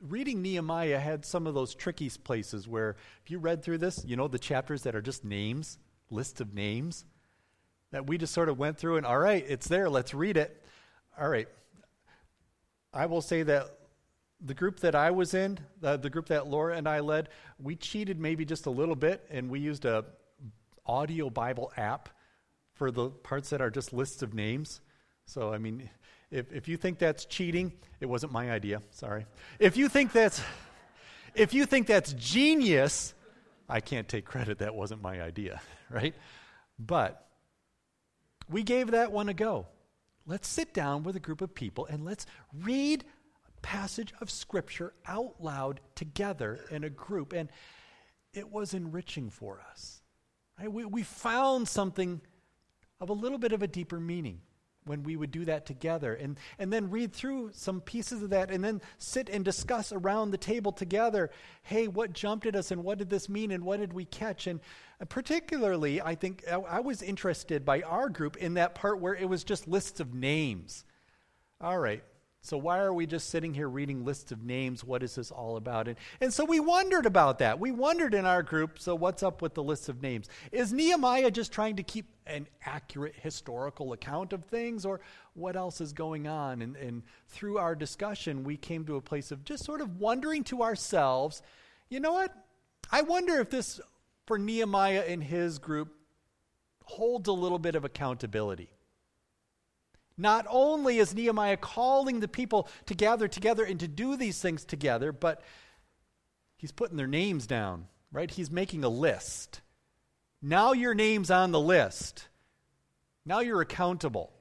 reading 0.00 0.42
Nehemiah 0.42 0.98
had 0.98 1.24
some 1.24 1.46
of 1.46 1.54
those 1.54 1.74
tricky 1.74 2.10
places 2.10 2.68
where 2.68 2.96
if 3.24 3.30
you 3.30 3.38
read 3.38 3.62
through 3.62 3.78
this, 3.78 4.04
you 4.06 4.16
know, 4.16 4.28
the 4.28 4.38
chapters 4.38 4.82
that 4.82 4.94
are 4.94 5.02
just 5.02 5.24
names, 5.24 5.78
lists 6.10 6.40
of 6.40 6.54
names, 6.54 7.04
that 7.90 8.06
we 8.06 8.18
just 8.18 8.34
sort 8.34 8.48
of 8.48 8.58
went 8.58 8.78
through 8.78 8.96
and, 8.96 9.06
all 9.06 9.18
right, 9.18 9.44
it's 9.48 9.68
there, 9.68 9.88
let's 9.88 10.14
read 10.14 10.36
it. 10.36 10.62
All 11.20 11.28
right. 11.28 11.48
I 12.92 13.06
will 13.06 13.22
say 13.22 13.42
that 13.42 13.70
the 14.40 14.54
group 14.54 14.80
that 14.80 14.94
I 14.94 15.10
was 15.10 15.34
in, 15.34 15.58
the, 15.80 15.96
the 15.96 16.10
group 16.10 16.26
that 16.26 16.46
Laura 16.46 16.76
and 16.76 16.88
I 16.88 17.00
led, 17.00 17.30
we 17.58 17.76
cheated 17.76 18.20
maybe 18.20 18.44
just 18.44 18.66
a 18.66 18.70
little 18.70 18.96
bit, 18.96 19.24
and 19.30 19.48
we 19.48 19.60
used 19.60 19.84
a 19.84 20.04
audio 20.84 21.30
Bible 21.30 21.72
app 21.76 22.08
for 22.74 22.90
the 22.90 23.08
parts 23.10 23.50
that 23.50 23.60
are 23.60 23.70
just 23.70 23.92
lists 23.92 24.22
of 24.22 24.34
names. 24.34 24.80
So, 25.24 25.52
I 25.52 25.58
mean, 25.58 25.88
if, 26.30 26.52
if 26.52 26.68
you 26.68 26.76
think 26.76 26.98
that's 26.98 27.24
cheating, 27.24 27.72
it 28.00 28.06
wasn't 28.06 28.32
my 28.32 28.50
idea. 28.50 28.82
Sorry. 28.90 29.26
If 29.58 29.76
you 29.76 29.88
think 29.88 30.12
that's 30.12 30.42
if 31.34 31.52
you 31.52 31.66
think 31.66 31.86
that's 31.86 32.14
genius, 32.14 33.14
I 33.68 33.80
can't 33.80 34.08
take 34.08 34.24
credit. 34.24 34.58
That 34.58 34.74
wasn't 34.74 35.02
my 35.02 35.20
idea, 35.20 35.60
right? 35.90 36.14
But 36.78 37.26
we 38.48 38.62
gave 38.62 38.92
that 38.92 39.12
one 39.12 39.28
a 39.28 39.34
go. 39.34 39.66
Let's 40.26 40.48
sit 40.48 40.74
down 40.74 41.04
with 41.04 41.14
a 41.14 41.20
group 41.20 41.40
of 41.40 41.54
people 41.54 41.86
and 41.86 42.04
let's 42.04 42.26
read 42.62 43.04
passage 43.66 44.14
of 44.20 44.30
Scripture 44.30 44.92
out 45.08 45.34
loud 45.40 45.80
together 45.96 46.60
in 46.70 46.84
a 46.84 46.88
group. 46.88 47.32
And 47.32 47.48
it 48.32 48.52
was 48.52 48.74
enriching 48.74 49.28
for 49.28 49.60
us. 49.72 50.02
Right? 50.56 50.72
We, 50.72 50.84
we 50.84 51.02
found 51.02 51.66
something 51.66 52.20
of 53.00 53.10
a 53.10 53.12
little 53.12 53.38
bit 53.38 53.50
of 53.50 53.62
a 53.62 53.66
deeper 53.66 53.98
meaning 53.98 54.40
when 54.84 55.02
we 55.02 55.16
would 55.16 55.32
do 55.32 55.44
that 55.46 55.66
together 55.66 56.14
and, 56.14 56.38
and 56.60 56.72
then 56.72 56.90
read 56.90 57.12
through 57.12 57.50
some 57.54 57.80
pieces 57.80 58.22
of 58.22 58.30
that 58.30 58.52
and 58.52 58.62
then 58.62 58.80
sit 58.98 59.28
and 59.28 59.44
discuss 59.44 59.92
around 59.92 60.30
the 60.30 60.38
table 60.38 60.70
together 60.70 61.28
hey 61.64 61.88
what 61.88 62.12
jumped 62.12 62.46
at 62.46 62.54
us 62.54 62.70
and 62.70 62.84
what 62.84 62.96
did 62.96 63.10
this 63.10 63.28
mean 63.28 63.50
and 63.50 63.64
what 63.64 63.80
did 63.80 63.92
we 63.92 64.04
catch 64.04 64.46
and 64.46 64.60
uh, 65.00 65.04
particularly 65.06 66.00
i 66.00 66.14
think 66.14 66.44
I, 66.48 66.54
I 66.54 66.80
was 66.80 67.02
interested 67.02 67.64
by 67.64 67.82
our 67.82 68.08
group 68.08 68.36
in 68.36 68.54
that 68.54 68.76
part 68.76 69.00
where 69.00 69.16
it 69.16 69.28
was 69.28 69.42
just 69.42 69.66
lists 69.66 69.98
of 69.98 70.14
names 70.14 70.84
all 71.60 71.80
right 71.80 72.04
so, 72.46 72.56
why 72.56 72.78
are 72.78 72.92
we 72.92 73.06
just 73.06 73.30
sitting 73.30 73.54
here 73.54 73.68
reading 73.68 74.04
lists 74.04 74.30
of 74.30 74.44
names? 74.44 74.84
What 74.84 75.02
is 75.02 75.16
this 75.16 75.32
all 75.32 75.56
about? 75.56 75.88
And, 75.88 75.96
and 76.20 76.32
so 76.32 76.44
we 76.44 76.60
wondered 76.60 77.04
about 77.04 77.40
that. 77.40 77.58
We 77.58 77.72
wondered 77.72 78.14
in 78.14 78.24
our 78.24 78.44
group 78.44 78.78
so, 78.78 78.94
what's 78.94 79.24
up 79.24 79.42
with 79.42 79.54
the 79.54 79.64
list 79.64 79.88
of 79.88 80.00
names? 80.00 80.28
Is 80.52 80.72
Nehemiah 80.72 81.32
just 81.32 81.50
trying 81.50 81.74
to 81.76 81.82
keep 81.82 82.06
an 82.24 82.46
accurate 82.64 83.16
historical 83.16 83.92
account 83.92 84.32
of 84.32 84.44
things, 84.44 84.86
or 84.86 85.00
what 85.34 85.56
else 85.56 85.80
is 85.80 85.92
going 85.92 86.28
on? 86.28 86.62
And, 86.62 86.76
and 86.76 87.02
through 87.26 87.58
our 87.58 87.74
discussion, 87.74 88.44
we 88.44 88.56
came 88.56 88.84
to 88.84 88.94
a 88.94 89.00
place 89.00 89.32
of 89.32 89.44
just 89.44 89.64
sort 89.64 89.80
of 89.80 89.98
wondering 89.98 90.44
to 90.44 90.62
ourselves, 90.62 91.42
you 91.88 91.98
know 91.98 92.12
what? 92.12 92.32
I 92.92 93.02
wonder 93.02 93.40
if 93.40 93.50
this, 93.50 93.80
for 94.24 94.38
Nehemiah 94.38 95.04
and 95.08 95.24
his 95.24 95.58
group, 95.58 95.92
holds 96.84 97.26
a 97.26 97.32
little 97.32 97.58
bit 97.58 97.74
of 97.74 97.84
accountability. 97.84 98.70
Not 100.18 100.46
only 100.48 100.98
is 100.98 101.14
Nehemiah 101.14 101.56
calling 101.56 102.20
the 102.20 102.28
people 102.28 102.68
to 102.86 102.94
gather 102.94 103.28
together 103.28 103.64
and 103.64 103.78
to 103.80 103.88
do 103.88 104.16
these 104.16 104.40
things 104.40 104.64
together, 104.64 105.12
but 105.12 105.42
he's 106.56 106.72
putting 106.72 106.96
their 106.96 107.06
names 107.06 107.46
down, 107.46 107.86
right? 108.10 108.30
He's 108.30 108.50
making 108.50 108.84
a 108.84 108.88
list. 108.88 109.60
Now 110.40 110.72
your 110.72 110.94
name's 110.94 111.30
on 111.30 111.52
the 111.52 111.60
list. 111.60 112.28
Now 113.24 113.40
you're 113.40 113.60
accountable. 113.60 114.32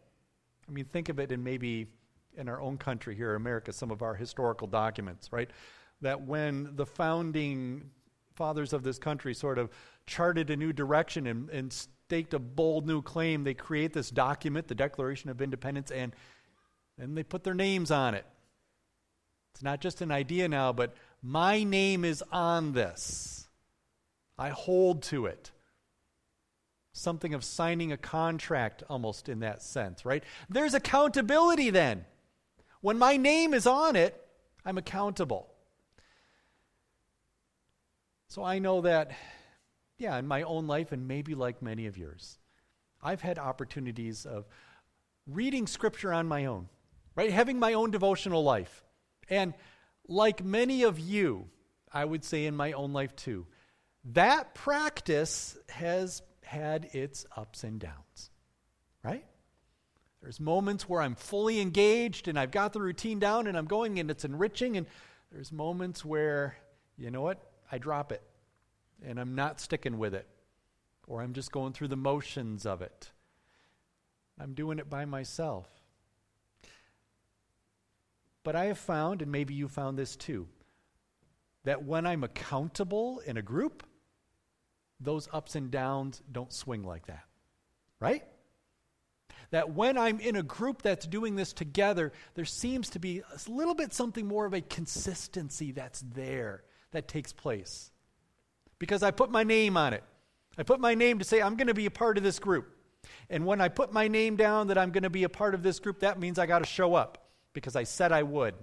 I 0.67 0.71
mean, 0.71 0.85
think 0.85 1.09
of 1.09 1.19
it 1.19 1.31
in 1.31 1.43
maybe 1.43 1.87
in 2.37 2.49
our 2.49 2.61
own 2.61 2.77
country 2.77 3.15
here, 3.15 3.35
America, 3.35 3.73
some 3.73 3.91
of 3.91 4.01
our 4.01 4.15
historical 4.15 4.67
documents, 4.67 5.31
right? 5.31 5.49
That 6.01 6.21
when 6.21 6.75
the 6.75 6.85
founding 6.85 7.89
fathers 8.35 8.73
of 8.73 8.83
this 8.83 8.99
country 8.99 9.33
sort 9.33 9.57
of 9.57 9.69
charted 10.05 10.49
a 10.49 10.55
new 10.55 10.73
direction 10.73 11.27
and, 11.27 11.49
and 11.49 11.87
staked 12.07 12.35
a 12.35 12.39
bold 12.39 12.85
new 12.85 13.01
claim. 13.01 13.43
They 13.43 13.55
create 13.55 13.93
this 13.93 14.11
document, 14.11 14.67
the 14.67 14.75
Declaration 14.75 15.29
of 15.31 15.41
Independence, 15.41 15.89
and 15.89 16.13
then 16.97 17.15
they 17.15 17.23
put 17.23 17.43
their 17.43 17.55
names 17.55 17.89
on 17.89 18.13
it. 18.13 18.25
It's 19.53 19.63
not 19.63 19.81
just 19.81 20.01
an 20.01 20.11
idea 20.11 20.47
now, 20.47 20.71
but 20.71 20.93
my 21.23 21.63
name 21.63 22.05
is 22.05 22.23
on 22.31 22.73
this. 22.73 23.47
I 24.37 24.49
hold 24.49 25.01
to 25.03 25.25
it. 25.25 25.51
Something 26.93 27.33
of 27.33 27.43
signing 27.43 27.91
a 27.91 27.97
contract 27.97 28.83
almost 28.87 29.27
in 29.27 29.39
that 29.39 29.63
sense, 29.63 30.05
right? 30.05 30.23
There's 30.47 30.73
accountability 30.73 31.71
then. 31.71 32.05
When 32.81 32.99
my 32.99 33.17
name 33.17 33.53
is 33.53 33.65
on 33.65 33.95
it, 33.95 34.21
I'm 34.63 34.77
accountable. 34.77 35.47
So 38.27 38.43
I 38.43 38.59
know 38.59 38.81
that 38.81 39.11
yeah, 39.97 40.17
in 40.17 40.27
my 40.27 40.43
own 40.43 40.67
life, 40.67 40.91
and 40.91 41.07
maybe 41.07 41.35
like 41.35 41.61
many 41.61 41.85
of 41.85 41.97
yours, 41.97 42.37
I've 43.01 43.21
had 43.21 43.39
opportunities 43.39 44.25
of 44.25 44.45
reading 45.27 45.67
scripture 45.67 46.13
on 46.13 46.27
my 46.27 46.45
own, 46.45 46.67
right? 47.15 47.31
Having 47.31 47.59
my 47.59 47.73
own 47.73 47.91
devotional 47.91 48.43
life. 48.43 48.83
And 49.29 49.53
like 50.07 50.43
many 50.43 50.83
of 50.83 50.99
you, 50.99 51.47
I 51.91 52.03
would 52.03 52.23
say 52.23 52.45
in 52.45 52.55
my 52.55 52.73
own 52.73 52.93
life 52.93 53.15
too, 53.15 53.47
that 54.13 54.53
practice 54.53 55.57
has 55.69 56.21
had 56.43 56.89
its 56.93 57.25
ups 57.35 57.63
and 57.63 57.79
downs, 57.79 58.29
right? 59.03 59.25
There's 60.21 60.39
moments 60.39 60.89
where 60.89 61.01
I'm 61.01 61.15
fully 61.15 61.59
engaged 61.59 62.27
and 62.27 62.37
I've 62.37 62.51
got 62.51 62.73
the 62.73 62.81
routine 62.81 63.19
down 63.19 63.47
and 63.47 63.57
I'm 63.57 63.65
going 63.65 63.99
and 63.99 64.11
it's 64.11 64.25
enriching. 64.25 64.77
And 64.77 64.87
there's 65.31 65.51
moments 65.51 66.03
where, 66.03 66.55
you 66.97 67.11
know 67.11 67.21
what, 67.21 67.39
I 67.71 67.77
drop 67.77 68.11
it 68.11 68.21
and 69.03 69.19
I'm 69.19 69.35
not 69.35 69.59
sticking 69.59 69.97
with 69.97 70.13
it, 70.13 70.27
or 71.07 71.21
I'm 71.21 71.33
just 71.33 71.51
going 71.51 71.73
through 71.73 71.89
the 71.89 71.95
motions 71.95 72.65
of 72.65 72.81
it. 72.81 73.11
I'm 74.39 74.53
doing 74.53 74.79
it 74.79 74.89
by 74.89 75.05
myself. 75.05 75.67
But 78.43 78.55
I 78.55 78.65
have 78.65 78.77
found, 78.77 79.21
and 79.21 79.31
maybe 79.31 79.53
you 79.53 79.67
found 79.67 79.97
this 79.97 80.15
too, 80.15 80.47
that 81.63 81.83
when 81.83 82.05
I'm 82.05 82.23
accountable 82.23 83.19
in 83.25 83.37
a 83.37 83.41
group, 83.41 83.83
those 84.99 85.27
ups 85.33 85.55
and 85.55 85.71
downs 85.71 86.21
don't 86.31 86.53
swing 86.53 86.83
like 86.83 87.07
that. 87.07 87.23
Right? 87.99 88.23
That 89.51 89.71
when 89.73 89.97
I'm 89.97 90.19
in 90.19 90.35
a 90.35 90.43
group 90.43 90.81
that's 90.81 91.07
doing 91.07 91.35
this 91.35 91.53
together, 91.53 92.11
there 92.35 92.45
seems 92.45 92.89
to 92.91 92.99
be 92.99 93.19
a 93.19 93.51
little 93.51 93.73
bit 93.73 93.93
something 93.93 94.27
more 94.27 94.45
of 94.45 94.53
a 94.53 94.61
consistency 94.61 95.71
that's 95.71 96.01
there 96.01 96.63
that 96.91 97.07
takes 97.07 97.33
place. 97.33 97.91
Because 98.79 99.03
I 99.03 99.11
put 99.11 99.31
my 99.31 99.43
name 99.43 99.77
on 99.77 99.93
it. 99.93 100.03
I 100.57 100.63
put 100.63 100.79
my 100.79 100.95
name 100.95 101.19
to 101.19 101.25
say, 101.25 101.41
I'm 101.41 101.55
going 101.55 101.67
to 101.67 101.73
be 101.73 101.85
a 101.85 101.91
part 101.91 102.17
of 102.17 102.23
this 102.23 102.39
group. 102.39 102.71
And 103.29 103.45
when 103.45 103.61
I 103.61 103.69
put 103.69 103.93
my 103.93 104.07
name 104.07 104.35
down 104.35 104.67
that 104.67 104.77
I'm 104.77 104.91
going 104.91 105.03
to 105.03 105.09
be 105.09 105.23
a 105.23 105.29
part 105.29 105.53
of 105.53 105.63
this 105.63 105.79
group, 105.79 105.99
that 105.99 106.19
means 106.19 106.39
I 106.39 106.45
got 106.45 106.59
to 106.59 106.65
show 106.65 106.95
up 106.95 107.29
because 107.53 107.75
I 107.75 107.83
said 107.83 108.11
I 108.11 108.23
would. 108.23 108.55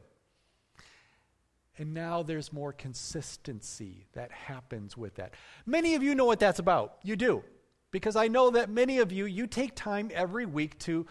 And 1.79 1.95
now 1.95 2.23
there's 2.23 2.53
more 2.53 2.73
consistency 2.73 4.07
that 4.13 4.31
happens 4.31 4.97
with 4.97 5.15
that. 5.17 5.35
Many 5.65 5.95
of 5.95 6.03
you 6.03 6.15
know 6.15 6.27
what 6.27 6.41
that's 6.41 6.59
about. 6.59 6.99
You 7.03 7.17
do. 7.17 7.43
Because 7.91 8.17
I 8.17 8.29
know 8.29 8.51
that 8.51 8.71
many 8.71 8.99
of 8.99 9.13
you, 9.13 9.27
you 9.27 9.47
take 9.47 9.75
time 9.75 10.11
every 10.15 10.47
week 10.47 10.79
to 10.81 11.07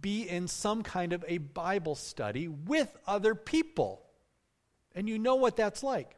be 0.00 0.28
in 0.28 0.48
some 0.48 0.82
kind 0.82 1.12
of 1.12 1.24
a 1.28 1.38
Bible 1.38 1.94
study 1.94 2.48
with 2.48 2.96
other 3.06 3.34
people. 3.34 4.02
And 4.94 5.08
you 5.08 5.18
know 5.18 5.36
what 5.36 5.56
that's 5.56 5.82
like. 5.82 6.16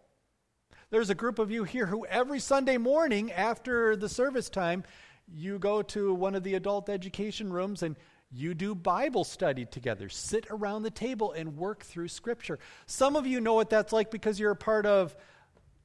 There's 0.89 1.11
a 1.11 1.17
group 1.17 1.41
of 1.41 1.51
you 1.51 1.65
here 1.65 1.87
who 1.87 2.07
every 2.07 2.39
Sunday 2.39 2.77
morning 2.77 3.33
after 3.33 3.97
the 3.97 4.09
service 4.09 4.49
time, 4.49 4.85
you 5.27 5.59
go 5.59 5.83
to 5.83 6.15
one 6.15 6.37
of 6.37 6.45
the 6.45 6.55
adult 6.55 6.89
education 6.89 7.53
rooms 7.53 7.83
and 7.83 7.97
you 8.31 8.55
do 8.55 8.73
Bible 8.73 9.25
study 9.25 9.65
together. 9.65 10.09
Sit 10.09 10.47
around 10.49 10.85
the 10.85 10.91
table 10.91 11.33
and 11.33 11.57
work 11.57 11.83
through 11.85 12.07
Scripture. 12.07 12.61
Some 12.87 13.17
of 13.17 13.27
you 13.27 13.41
know 13.41 13.55
what 13.55 13.69
that's 13.69 13.93
like 13.93 14.13
because 14.13 14.39
you're 14.39 14.53
a 14.53 14.57
part 14.57 14.87
of 14.87 15.17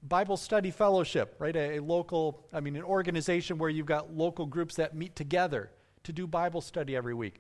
Bible 0.04 0.38
Study 0.38 0.70
Fellowship, 0.70 1.36
right? 1.40 1.56
A, 1.56 1.78
a, 1.78 1.80
local, 1.82 2.46
I 2.54 2.60
mean, 2.60 2.76
an 2.76 2.84
organization 2.84 3.58
where 3.58 3.72
you've 3.72 3.88
got 3.88 4.14
local 4.14 4.46
groups 4.46 4.76
that 4.76 4.96
meet 4.96 5.16
together 5.16 5.72
to 6.04 6.14
do 6.14 6.28
Bible 6.28 6.62
study 6.62 6.96
every 6.96 7.16
week. 7.16 7.40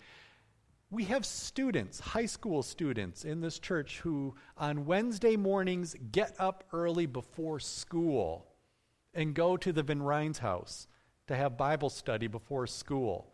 We 0.93 1.05
have 1.05 1.25
students, 1.25 2.01
high 2.01 2.25
school 2.25 2.61
students 2.61 3.23
in 3.23 3.39
this 3.39 3.59
church 3.59 3.99
who 3.99 4.35
on 4.57 4.85
Wednesday 4.85 5.37
mornings 5.37 5.95
get 6.11 6.35
up 6.37 6.65
early 6.73 7.05
before 7.05 7.61
school 7.61 8.45
and 9.13 9.33
go 9.33 9.55
to 9.55 9.71
the 9.71 9.83
Van 9.83 10.03
Ryn's 10.03 10.39
house 10.39 10.87
to 11.27 11.35
have 11.37 11.55
Bible 11.55 11.89
study 11.89 12.27
before 12.27 12.67
school. 12.67 13.33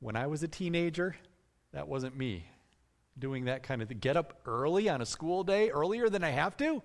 When 0.00 0.16
I 0.16 0.26
was 0.26 0.42
a 0.42 0.48
teenager, 0.48 1.16
that 1.74 1.86
wasn't 1.86 2.16
me 2.16 2.46
doing 3.18 3.44
that 3.44 3.62
kind 3.62 3.82
of 3.82 3.88
thing. 3.88 3.98
Get 3.98 4.16
up 4.16 4.40
early 4.46 4.88
on 4.88 5.02
a 5.02 5.06
school 5.06 5.44
day, 5.44 5.68
earlier 5.68 6.08
than 6.08 6.24
I 6.24 6.30
have 6.30 6.56
to. 6.58 6.82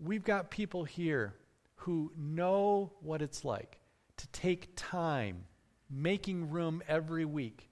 We've 0.00 0.22
got 0.22 0.52
people 0.52 0.84
here 0.84 1.34
who 1.74 2.12
know 2.16 2.92
what 3.00 3.22
it's 3.22 3.44
like 3.44 3.80
to 4.18 4.28
take 4.28 4.68
time, 4.76 5.46
making 5.90 6.50
room 6.50 6.80
every 6.86 7.24
week, 7.24 7.69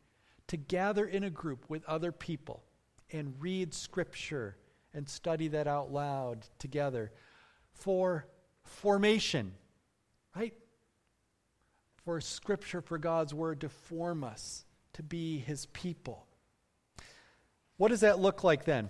to 0.48 0.56
gather 0.56 1.06
in 1.06 1.24
a 1.24 1.30
group 1.30 1.64
with 1.68 1.84
other 1.86 2.12
people 2.12 2.62
and 3.12 3.34
read 3.40 3.72
Scripture 3.72 4.56
and 4.92 5.08
study 5.08 5.48
that 5.48 5.66
out 5.66 5.92
loud 5.92 6.46
together 6.58 7.12
for 7.72 8.26
formation, 8.64 9.52
right? 10.34 10.54
for 12.08 12.22
Scripture, 12.22 12.80
for 12.80 12.96
God's 12.96 13.34
Word 13.34 13.60
to 13.60 13.68
form 13.68 14.24
us, 14.24 14.64
to 14.94 15.02
be 15.02 15.40
His 15.40 15.66
people. 15.66 16.24
What 17.76 17.88
does 17.88 18.00
that 18.00 18.18
look 18.18 18.42
like 18.42 18.64
then? 18.64 18.88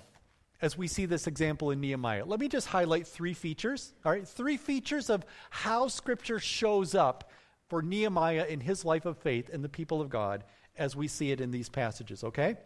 As 0.63 0.79
we 0.79 0.87
see 0.87 1.05
this 1.05 1.27
example 1.27 1.73
in 1.73 1.81
Nehemiah, 1.81 2.25
let 2.25 2.39
me 2.39 2.47
just 2.47 2.69
highlight 2.69 3.09
three 3.09 3.35
features. 3.35 3.93
All 4.05 4.13
right, 4.13 4.27
three 4.27 4.57
features 4.57 5.11
of 5.11 5.27
how 5.51 5.89
Scripture 5.89 6.39
shows 6.39 6.95
up 6.95 7.33
for 7.67 7.83
Nehemiah 7.83 8.47
in 8.49 8.61
his 8.61 8.85
life 8.85 9.05
of 9.05 9.19
faith 9.19 9.51
and 9.53 9.65
the 9.65 9.69
people 9.69 10.01
of 10.01 10.11
God 10.11 10.45
as 10.79 10.97
we 10.97 11.09
see 11.09 11.31
it 11.31 11.41
in 11.41 11.51
these 11.51 11.69
passages, 11.69 12.25
okay? 12.25 12.57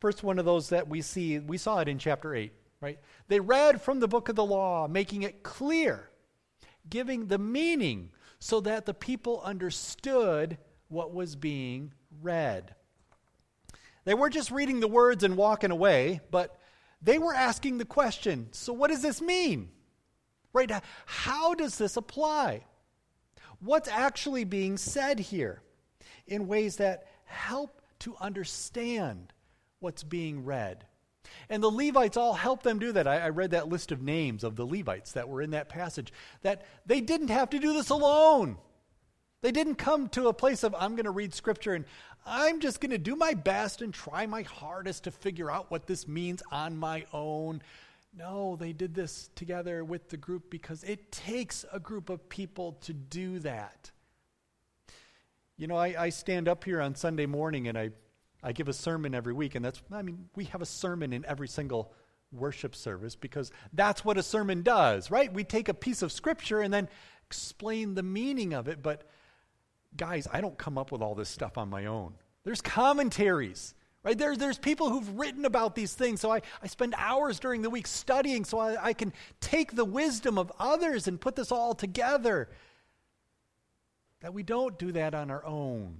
First 0.00 0.22
one 0.22 0.38
of 0.38 0.44
those 0.44 0.68
that 0.70 0.88
we 0.88 1.02
see, 1.02 1.38
we 1.38 1.58
saw 1.58 1.78
it 1.78 1.88
in 1.88 1.98
chapter 1.98 2.34
8, 2.34 2.52
right? 2.80 2.98
They 3.28 3.40
read 3.40 3.80
from 3.80 4.00
the 4.00 4.08
book 4.08 4.28
of 4.28 4.36
the 4.36 4.44
law, 4.44 4.88
making 4.88 5.22
it 5.22 5.42
clear, 5.42 6.10
giving 6.88 7.26
the 7.26 7.38
meaning 7.38 8.10
so 8.38 8.60
that 8.60 8.84
the 8.84 8.94
people 8.94 9.40
understood 9.42 10.58
what 10.88 11.14
was 11.14 11.36
being 11.36 11.92
read. 12.20 12.74
They 14.04 14.14
weren't 14.14 14.34
just 14.34 14.50
reading 14.50 14.80
the 14.80 14.88
words 14.88 15.24
and 15.24 15.36
walking 15.36 15.70
away, 15.70 16.20
but 16.30 16.58
they 17.00 17.18
were 17.18 17.34
asking 17.34 17.78
the 17.78 17.84
question 17.84 18.48
so, 18.52 18.72
what 18.72 18.90
does 18.90 19.02
this 19.02 19.20
mean? 19.20 19.70
Right? 20.52 20.70
How 21.06 21.54
does 21.54 21.78
this 21.78 21.96
apply? 21.96 22.64
What's 23.60 23.88
actually 23.88 24.44
being 24.44 24.76
said 24.76 25.18
here 25.18 25.62
in 26.26 26.46
ways 26.46 26.76
that 26.76 27.06
help 27.34 27.82
to 28.00 28.16
understand 28.20 29.32
what's 29.80 30.02
being 30.02 30.44
read? 30.44 30.86
And 31.48 31.62
the 31.62 31.70
Levites 31.70 32.16
all 32.16 32.34
helped 32.34 32.64
them 32.64 32.78
do 32.78 32.92
that. 32.92 33.06
I, 33.06 33.18
I, 33.18 33.28
read 33.30 33.50
that 33.52 33.68
list 33.68 33.92
of 33.92 34.02
names 34.02 34.44
of 34.44 34.56
the 34.56 34.66
Levites 34.66 35.12
that 35.12 35.28
were 35.28 35.42
in 35.42 35.50
that 35.50 35.68
passage, 35.68 36.12
that 36.42 36.66
they 36.86 37.00
didn't 37.00 37.28
have 37.28 37.50
to 37.50 37.58
do 37.58 37.72
this 37.72 37.90
alone. 37.90 38.58
They 39.42 39.52
didn't 39.52 39.74
come 39.76 40.08
to 40.10 40.28
a 40.28 40.32
place 40.32 40.64
of, 40.64 40.74
I'm 40.74 40.96
going 40.96 41.04
to 41.04 41.10
read 41.10 41.34
scripture 41.34 41.74
and 41.74 41.84
I'm 42.24 42.60
just 42.60 42.80
going 42.80 42.92
to 42.92 42.98
do 42.98 43.16
my 43.16 43.34
best 43.34 43.82
and 43.82 43.92
try 43.92 44.26
my 44.26 44.42
hardest 44.42 45.04
to 45.04 45.10
figure 45.10 45.50
out 45.50 45.70
what 45.70 45.86
this 45.86 46.08
means 46.08 46.42
on 46.50 46.76
my 46.76 47.04
own. 47.12 47.60
No, 48.16 48.56
they 48.56 48.72
did 48.72 48.94
this 48.94 49.28
together 49.34 49.84
with 49.84 50.08
the 50.08 50.16
group 50.16 50.48
because 50.48 50.82
it 50.84 51.12
takes 51.12 51.64
a 51.72 51.80
group 51.80 52.08
of 52.08 52.28
people 52.28 52.72
to 52.82 52.92
do 52.92 53.38
that. 53.40 53.90
You 55.56 55.66
know, 55.66 55.76
I, 55.76 55.94
I 55.98 56.08
stand 56.08 56.48
up 56.48 56.64
here 56.64 56.80
on 56.80 56.94
Sunday 56.94 57.26
morning 57.26 57.68
and 57.68 57.78
I 57.78 57.90
I 58.44 58.52
give 58.52 58.68
a 58.68 58.74
sermon 58.74 59.14
every 59.14 59.32
week, 59.32 59.54
and 59.54 59.64
that's, 59.64 59.80
I 59.90 60.02
mean, 60.02 60.28
we 60.36 60.44
have 60.44 60.60
a 60.60 60.66
sermon 60.66 61.14
in 61.14 61.24
every 61.24 61.48
single 61.48 61.94
worship 62.30 62.76
service 62.76 63.16
because 63.16 63.50
that's 63.72 64.04
what 64.04 64.18
a 64.18 64.22
sermon 64.22 64.62
does, 64.62 65.10
right? 65.10 65.32
We 65.32 65.44
take 65.44 65.70
a 65.70 65.74
piece 65.74 66.02
of 66.02 66.12
scripture 66.12 66.60
and 66.60 66.72
then 66.72 66.88
explain 67.26 67.94
the 67.94 68.02
meaning 68.02 68.52
of 68.52 68.68
it. 68.68 68.82
But 68.82 69.08
guys, 69.96 70.28
I 70.30 70.42
don't 70.42 70.58
come 70.58 70.76
up 70.76 70.92
with 70.92 71.00
all 71.00 71.14
this 71.14 71.30
stuff 71.30 71.56
on 71.56 71.70
my 71.70 71.86
own. 71.86 72.14
There's 72.44 72.60
commentaries, 72.60 73.74
right? 74.02 74.18
There, 74.18 74.36
there's 74.36 74.58
people 74.58 74.90
who've 74.90 75.18
written 75.18 75.46
about 75.46 75.74
these 75.74 75.94
things. 75.94 76.20
So 76.20 76.30
I, 76.30 76.42
I 76.62 76.66
spend 76.66 76.94
hours 76.98 77.40
during 77.40 77.62
the 77.62 77.70
week 77.70 77.86
studying 77.86 78.44
so 78.44 78.58
I, 78.58 78.88
I 78.88 78.92
can 78.92 79.10
take 79.40 79.74
the 79.74 79.86
wisdom 79.86 80.36
of 80.36 80.52
others 80.58 81.08
and 81.08 81.18
put 81.18 81.34
this 81.34 81.50
all 81.50 81.74
together. 81.74 82.50
That 84.24 84.32
we 84.32 84.42
don't 84.42 84.78
do 84.78 84.90
that 84.92 85.14
on 85.14 85.30
our 85.30 85.44
own. 85.44 85.98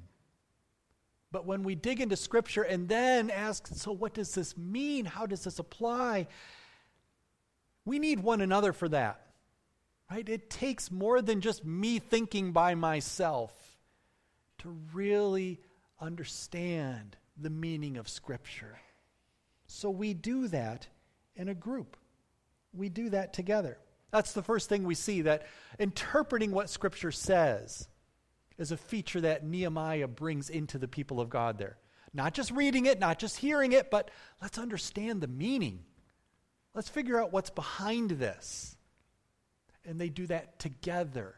But 1.31 1.45
when 1.45 1.63
we 1.63 1.75
dig 1.75 2.01
into 2.01 2.17
Scripture 2.17 2.63
and 2.63 2.89
then 2.89 3.29
ask, 3.29 3.67
so 3.67 3.93
what 3.93 4.15
does 4.15 4.35
this 4.35 4.57
mean? 4.57 5.05
How 5.05 5.27
does 5.27 5.45
this 5.45 5.59
apply? 5.59 6.29
We 7.85 7.99
need 7.99 8.21
one 8.21 8.41
another 8.41 8.73
for 8.73 8.89
that. 8.89 9.21
Right? 10.11 10.27
It 10.27 10.49
takes 10.49 10.91
more 10.91 11.21
than 11.21 11.43
just 11.43 11.67
me 11.67 11.99
thinking 11.99 12.53
by 12.53 12.75
myself 12.75 13.53
to 14.61 14.75
really 14.95 15.61
understand 16.01 17.19
the 17.37 17.51
meaning 17.51 17.99
of 17.99 18.09
Scripture. 18.09 18.79
So 19.67 19.91
we 19.91 20.15
do 20.15 20.49
that 20.49 20.87
in 21.37 21.51
a 21.51 21.55
group. 21.55 21.99
We 22.73 22.89
do 22.89 23.11
that 23.11 23.35
together. 23.35 23.77
That's 24.13 24.33
the 24.33 24.43
first 24.43 24.71
thing 24.71 24.85
we 24.85 24.95
see 24.95 25.21
that 25.21 25.47
interpreting 25.79 26.53
what 26.53 26.71
Scripture 26.71 27.13
says 27.13 27.87
is 28.59 28.73
a 28.73 28.77
feature 28.77 29.21
that 29.21 29.45
Nehemiah 29.45 30.09
brings 30.09 30.51
into 30.51 30.79
the 30.79 30.89
people 30.89 31.21
of 31.21 31.29
God 31.29 31.59
there. 31.59 31.77
Not 32.13 32.35
just 32.35 32.51
reading 32.53 32.87
it, 32.87 33.01
not 33.01 33.19
just 33.19 33.39
hearing 33.39 33.73
it, 33.73 33.91
but 33.91 34.11
let's 34.41 34.59
understand 34.59 35.21
the 35.21 35.27
meaning. 35.27 35.81
Let's 36.75 36.89
figure 36.89 37.21
out 37.21 37.33
what's 37.33 37.51
behind 37.51 38.11
this. 38.11 38.77
And 39.85 40.01
they 40.01 40.09
do 40.09 40.27
that 40.29 40.59
together 40.59 41.35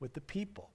with 0.00 0.14
the 0.14 0.20
people. 0.20 0.70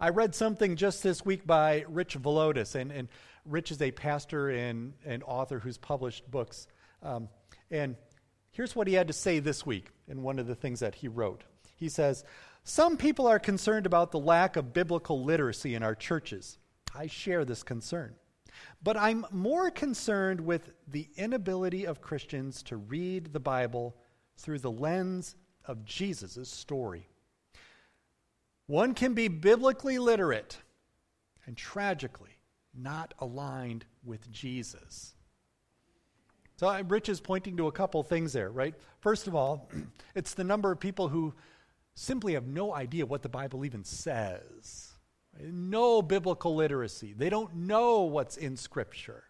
I 0.00 0.08
read 0.08 0.34
something 0.34 0.76
just 0.76 1.02
this 1.02 1.24
week 1.24 1.46
by 1.46 1.84
Rich 1.88 2.18
Villodas, 2.20 2.74
and, 2.74 2.90
and 2.90 3.08
Rich 3.44 3.70
is 3.70 3.80
a 3.80 3.90
pastor 3.90 4.50
and, 4.50 4.94
and 5.04 5.22
author 5.22 5.58
who's 5.58 5.78
published 5.78 6.28
books. 6.30 6.66
Um, 7.02 7.28
and 7.70 7.96
here's 8.50 8.74
what 8.74 8.88
he 8.88 8.94
had 8.94 9.06
to 9.06 9.12
say 9.12 9.38
this 9.38 9.64
week 9.64 9.90
in 10.08 10.22
one 10.22 10.38
of 10.38 10.46
the 10.46 10.54
things 10.54 10.80
that 10.80 10.96
he 10.96 11.08
wrote. 11.08 11.44
He 11.76 11.88
says, 11.88 12.24
some 12.64 12.96
people 12.96 13.26
are 13.26 13.38
concerned 13.38 13.84
about 13.84 14.10
the 14.10 14.18
lack 14.18 14.56
of 14.56 14.72
biblical 14.72 15.22
literacy 15.22 15.74
in 15.74 15.82
our 15.82 15.94
churches. 15.94 16.58
I 16.94 17.06
share 17.06 17.44
this 17.44 17.62
concern. 17.62 18.14
But 18.82 18.96
I'm 18.96 19.26
more 19.30 19.70
concerned 19.70 20.40
with 20.40 20.70
the 20.88 21.08
inability 21.16 21.86
of 21.86 22.00
Christians 22.00 22.62
to 22.64 22.76
read 22.76 23.32
the 23.32 23.40
Bible 23.40 23.96
through 24.38 24.60
the 24.60 24.70
lens 24.70 25.36
of 25.66 25.84
Jesus' 25.84 26.48
story. 26.48 27.08
One 28.66 28.94
can 28.94 29.12
be 29.12 29.28
biblically 29.28 29.98
literate 29.98 30.56
and 31.46 31.56
tragically 31.56 32.38
not 32.74 33.12
aligned 33.18 33.84
with 34.04 34.30
Jesus. 34.30 35.14
So 36.56 36.80
Rich 36.88 37.08
is 37.08 37.20
pointing 37.20 37.56
to 37.58 37.66
a 37.66 37.72
couple 37.72 38.02
things 38.02 38.32
there, 38.32 38.50
right? 38.50 38.74
First 39.00 39.26
of 39.26 39.34
all, 39.34 39.68
it's 40.14 40.34
the 40.34 40.44
number 40.44 40.72
of 40.72 40.80
people 40.80 41.08
who 41.08 41.34
simply 41.94 42.34
have 42.34 42.46
no 42.46 42.74
idea 42.74 43.06
what 43.06 43.22
the 43.22 43.28
Bible 43.28 43.64
even 43.64 43.84
says. 43.84 44.92
No 45.40 46.02
biblical 46.02 46.54
literacy. 46.54 47.12
They 47.12 47.30
don't 47.30 47.54
know 47.54 48.02
what's 48.02 48.36
in 48.36 48.56
Scripture. 48.56 49.24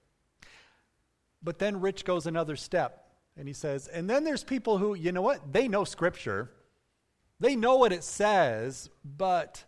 But 1.43 1.59
then 1.59 1.81
Rich 1.81 2.05
goes 2.05 2.27
another 2.27 2.57
step 2.57 3.01
and 3.37 3.47
he 3.49 3.55
says, 3.55 3.89
and 3.89 4.09
then 4.09 4.25
there's 4.25 4.45
people 4.45 4.79
who, 4.79 4.95
you 4.95 5.13
know 5.13 5.23
what? 5.23 5.53
They 5.53 5.69
know 5.69 5.85
Scripture, 5.85 6.51
they 7.41 7.57
know 7.57 7.77
what 7.77 7.93
it 7.93 8.05
says, 8.05 8.89
but 9.05 9.65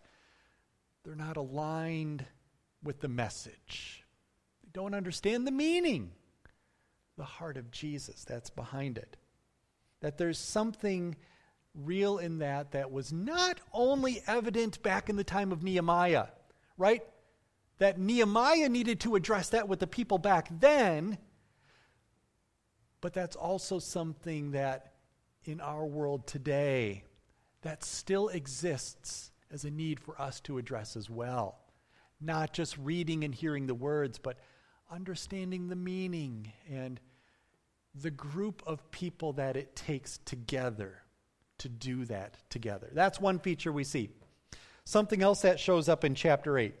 they're 1.03 1.15
not 1.15 1.37
aligned 1.37 2.25
with 2.83 3.01
the 3.01 3.07
message. 3.07 4.05
They 4.63 4.69
don't 4.73 4.93
understand 4.93 5.45
the 5.45 5.51
meaning, 5.51 6.11
the 7.17 7.25
heart 7.25 7.57
of 7.57 7.71
Jesus 7.71 8.23
that's 8.23 8.49
behind 8.49 8.97
it. 8.97 9.17
That 10.01 10.17
there's 10.17 10.39
something 10.39 11.15
real 11.77 12.17
in 12.17 12.39
that 12.39 12.71
that 12.71 12.91
was 12.91 13.13
not 13.13 13.59
only 13.73 14.21
evident 14.27 14.81
back 14.81 15.09
in 15.09 15.15
the 15.15 15.23
time 15.23 15.51
of 15.51 15.63
Nehemiah, 15.63 16.27
right? 16.77 17.03
That 17.77 17.99
Nehemiah 17.99 18.69
needed 18.69 18.99
to 19.01 19.15
address 19.15 19.49
that 19.49 19.67
with 19.67 19.79
the 19.79 19.87
people 19.87 20.17
back 20.17 20.47
then, 20.59 21.17
but 23.01 23.13
that's 23.13 23.35
also 23.35 23.79
something 23.79 24.51
that 24.51 24.93
in 25.45 25.61
our 25.61 25.85
world 25.85 26.27
today 26.27 27.03
that 27.61 27.83
still 27.83 28.29
exists 28.29 29.31
as 29.51 29.63
a 29.63 29.71
need 29.71 29.99
for 29.99 30.19
us 30.21 30.39
to 30.41 30.57
address 30.57 30.95
as 30.95 31.09
well. 31.09 31.59
Not 32.19 32.53
just 32.53 32.77
reading 32.77 33.23
and 33.23 33.33
hearing 33.33 33.67
the 33.67 33.75
words, 33.75 34.17
but 34.17 34.37
understanding 34.91 35.67
the 35.67 35.75
meaning 35.75 36.51
and 36.69 36.99
the 37.93 38.11
group 38.11 38.63
of 38.65 38.89
people 38.91 39.33
that 39.33 39.55
it 39.55 39.75
takes 39.75 40.17
together 40.19 41.03
to 41.59 41.69
do 41.69 42.05
that 42.05 42.37
together. 42.49 42.89
That's 42.93 43.19
one 43.19 43.39
feature 43.39 43.71
we 43.71 43.83
see. 43.83 44.09
Something 44.85 45.21
else 45.21 45.41
that 45.41 45.59
shows 45.59 45.89
up 45.89 46.03
in 46.03 46.15
chapter 46.15 46.57
8 46.57 46.73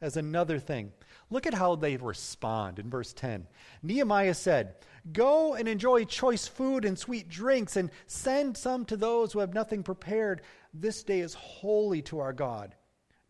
as 0.00 0.16
another 0.16 0.58
thing. 0.58 0.92
Look 1.30 1.46
at 1.46 1.54
how 1.54 1.76
they 1.76 1.96
respond 1.96 2.78
in 2.78 2.90
verse 2.90 3.12
10. 3.12 3.46
Nehemiah 3.82 4.34
said, 4.34 4.74
Go 5.12 5.54
and 5.54 5.68
enjoy 5.68 6.04
choice 6.04 6.46
food 6.46 6.84
and 6.84 6.98
sweet 6.98 7.28
drinks, 7.28 7.76
and 7.76 7.90
send 8.06 8.56
some 8.56 8.84
to 8.86 8.96
those 8.96 9.32
who 9.32 9.40
have 9.40 9.52
nothing 9.52 9.82
prepared. 9.82 10.42
This 10.72 11.02
day 11.02 11.20
is 11.20 11.34
holy 11.34 12.02
to 12.02 12.20
our 12.20 12.32
God. 12.32 12.74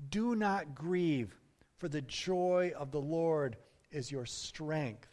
Do 0.08 0.34
not 0.34 0.74
grieve, 0.74 1.34
for 1.78 1.88
the 1.88 2.02
joy 2.02 2.72
of 2.76 2.92
the 2.92 3.00
Lord 3.00 3.56
is 3.90 4.10
your 4.10 4.26
strength. 4.26 5.08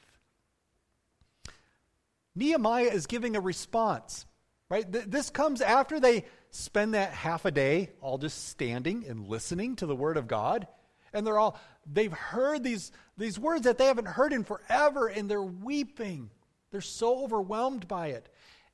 Nehemiah 2.35 2.91
is 2.91 3.07
giving 3.07 3.35
a 3.35 3.41
response, 3.41 4.25
right? 4.71 4.89
This 4.89 5.29
comes 5.29 5.59
after 5.59 5.99
they 5.99 6.23
spend 6.49 6.93
that 6.93 7.11
half 7.11 7.43
a 7.43 7.51
day 7.51 7.89
all 7.99 8.17
just 8.17 8.47
standing 8.47 9.05
and 9.05 9.27
listening 9.27 9.75
to 9.75 9.85
the 9.85 9.95
word 9.95 10.15
of 10.15 10.29
God. 10.29 10.65
And 11.11 11.27
they're 11.27 11.37
all, 11.37 11.59
they've 11.85 12.13
heard 12.13 12.63
these, 12.63 12.93
these 13.17 13.37
words 13.37 13.63
that 13.63 13.77
they 13.77 13.85
haven't 13.85 14.07
heard 14.07 14.31
in 14.31 14.45
forever, 14.45 15.07
and 15.07 15.29
they're 15.29 15.41
weeping. 15.41 16.29
They're 16.71 16.79
so 16.79 17.21
overwhelmed 17.25 17.85
by 17.89 18.07
it. 18.07 18.29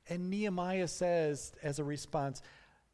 And 0.08 0.30
Nehemiah 0.30 0.86
says, 0.86 1.52
as 1.64 1.80
a 1.80 1.84
response, 1.84 2.42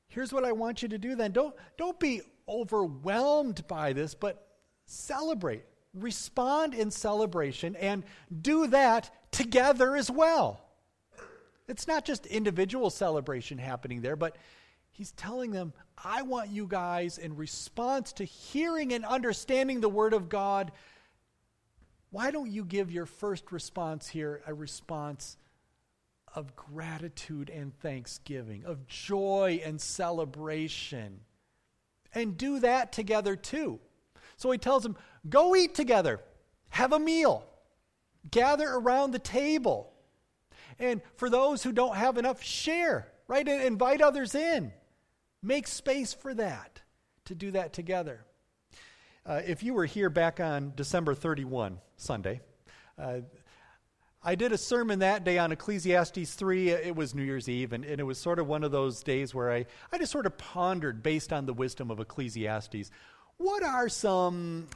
Here's 0.09 0.33
what 0.33 0.45
I 0.45 0.53
want 0.53 0.83
you 0.83 0.89
to 0.89 0.99
do 0.99 1.15
then. 1.15 1.33
Don't, 1.33 1.55
don't 1.77 1.99
be 1.99 2.23
overwhelmed 2.49 3.67
by 3.67 3.93
this, 3.93 4.15
but 4.15 4.47
celebrate. 4.87 5.65
Respond 5.93 6.73
in 6.73 6.91
celebration 6.91 7.77
and 7.77 8.05
do 8.41 8.69
that 8.69 9.11
together 9.33 9.97
as 9.97 10.11
well. 10.11 10.64
It's 11.67 11.89
not 11.89 12.05
just 12.05 12.27
individual 12.27 12.91
celebration 12.91 13.59
happening 13.59 14.03
there, 14.03 14.17
but 14.17 14.37
he's 14.91 15.13
telling 15.13 15.51
them, 15.51 15.73
I 16.03 16.23
want 16.23 16.51
you 16.51 16.67
guys, 16.67 17.19
in 17.19 17.37
response 17.37 18.13
to 18.15 18.25
hearing 18.25 18.93
and 18.93 19.05
understanding 19.05 19.81
the 19.81 19.89
Word 19.89 20.13
of 20.13 20.29
God, 20.29 20.73
why 22.11 22.31
don't 22.31 22.51
you 22.51 22.65
give 22.65 22.93
your 22.93 23.07
first 23.07 23.51
response 23.51 24.09
here 24.09 24.43
a 24.47 24.55
response 24.55 25.37
of 26.35 26.55
gratitude 26.57 27.49
and 27.49 27.75
thanksgiving, 27.81 28.65
of 28.67 28.87
joy 28.87 29.61
and 29.65 29.81
celebration. 29.81 31.21
And 32.13 32.37
do 32.37 32.61
that 32.61 32.93
together 32.93 33.37
too. 33.37 33.81
So 34.37 34.51
he 34.51 34.59
tells 34.59 34.83
them, 34.83 34.97
go 35.29 35.57
eat 35.57 35.75
together, 35.75 36.21
have 36.69 36.93
a 36.93 36.99
meal, 36.99 37.47
gather 38.31 38.69
around 38.69 39.13
the 39.13 39.19
table. 39.19 39.94
And 40.79 41.01
for 41.17 41.31
those 41.31 41.63
who 41.63 41.73
don't 41.73 41.97
have 41.97 42.19
enough, 42.19 42.43
share, 42.43 43.13
right? 43.29 43.47
And 43.47 43.63
invite 43.63 44.01
others 44.01 44.35
in. 44.35 44.73
Make 45.43 45.67
space 45.67 46.13
for 46.13 46.35
that, 46.35 46.81
to 47.27 47.35
do 47.35 47.51
that 47.53 47.73
together. 47.73 48.25
Uh, 49.27 49.41
if 49.47 49.63
you 49.63 49.75
were 49.75 49.87
here 49.87 50.11
back 50.11 50.41
on 50.41 50.73
December 50.77 51.15
31, 51.15 51.79
Sunday, 51.97 52.41
uh, 52.99 53.21
I 54.23 54.35
did 54.35 54.53
a 54.53 54.59
sermon 54.59 55.01
that 55.01 55.23
day 55.23 55.37
on 55.37 55.53
Ecclesiastes 55.53 56.33
3. 56.35 56.71
It 56.71 56.97
was 56.97 57.15
New 57.15 57.23
Year's 57.23 57.49
Eve, 57.49 57.75
and, 57.75 57.85
and, 57.85 58.01
it 58.01 58.05
was 58.05 58.19
sort 58.19 58.39
of 58.39 58.47
one 58.47 58.65
of 58.65 58.73
those 58.73 59.03
days 59.03 59.35
where 59.35 59.53
I, 59.53 59.67
I 59.93 59.99
just 59.99 60.13
sort 60.13 60.25
of 60.25 60.39
pondered, 60.39 61.03
based 61.03 61.31
on 61.31 61.45
the 61.45 61.53
wisdom 61.53 61.91
of 61.91 62.01
Ecclesiastes, 62.01 62.91
what 63.37 63.63
are 63.63 63.89
some 63.89 64.69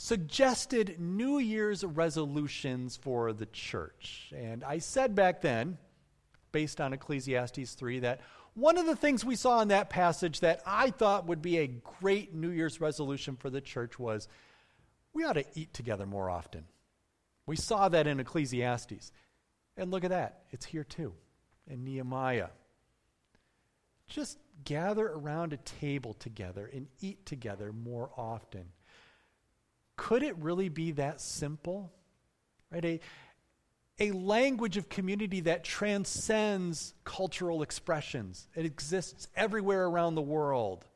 suggested 0.00 0.98
New 0.98 1.38
Year's 1.38 1.84
resolutions 1.84 2.96
for 2.96 3.34
the 3.34 3.44
church? 3.44 4.32
And 4.34 4.64
I 4.64 4.78
said 4.78 5.14
back 5.14 5.42
then, 5.42 5.76
based 6.52 6.80
on 6.80 6.94
Ecclesiastes 6.94 7.74
3, 7.74 8.00
that 8.00 8.22
one 8.54 8.78
of 8.78 8.86
the 8.86 8.96
things 8.96 9.26
we 9.26 9.36
saw 9.36 9.60
in 9.60 9.68
that 9.68 9.90
passage 9.90 10.40
that 10.40 10.62
I 10.64 10.90
thought 10.90 11.26
would 11.26 11.42
be 11.42 11.58
a 11.58 11.66
great 12.00 12.34
New 12.34 12.48
Year's 12.48 12.80
resolution 12.80 13.36
for 13.36 13.50
the 13.50 13.60
church 13.60 13.98
was 13.98 14.26
we 15.12 15.24
ought 15.24 15.34
to 15.34 15.44
eat 15.54 15.74
together 15.74 16.06
more 16.06 16.30
often. 16.30 16.64
We 17.44 17.56
saw 17.56 17.90
that 17.90 18.06
in 18.06 18.20
Ecclesiastes. 18.20 19.12
And 19.76 19.90
look 19.90 20.04
at 20.04 20.10
that, 20.10 20.44
it's 20.50 20.64
here 20.64 20.84
too 20.84 21.12
in 21.68 21.84
Nehemiah. 21.84 22.48
Just 24.08 24.38
gather 24.64 25.06
around 25.06 25.52
a 25.52 25.58
table 25.58 26.14
together 26.14 26.70
and 26.72 26.88
eat 27.00 27.26
together 27.26 27.70
more 27.70 28.10
often. 28.16 28.64
Could 30.00 30.22
it 30.22 30.34
really 30.38 30.70
be 30.70 30.92
that 30.92 31.20
simple? 31.20 31.92
Right? 32.72 32.84
A, 32.86 33.00
a 33.98 34.12
language 34.12 34.78
of 34.78 34.88
community 34.88 35.40
that 35.40 35.62
transcends 35.62 36.94
cultural 37.04 37.60
expressions. 37.60 38.48
It 38.54 38.64
exists 38.64 39.28
everywhere 39.36 39.84
around 39.84 40.14
the 40.14 40.22
world. 40.22 40.86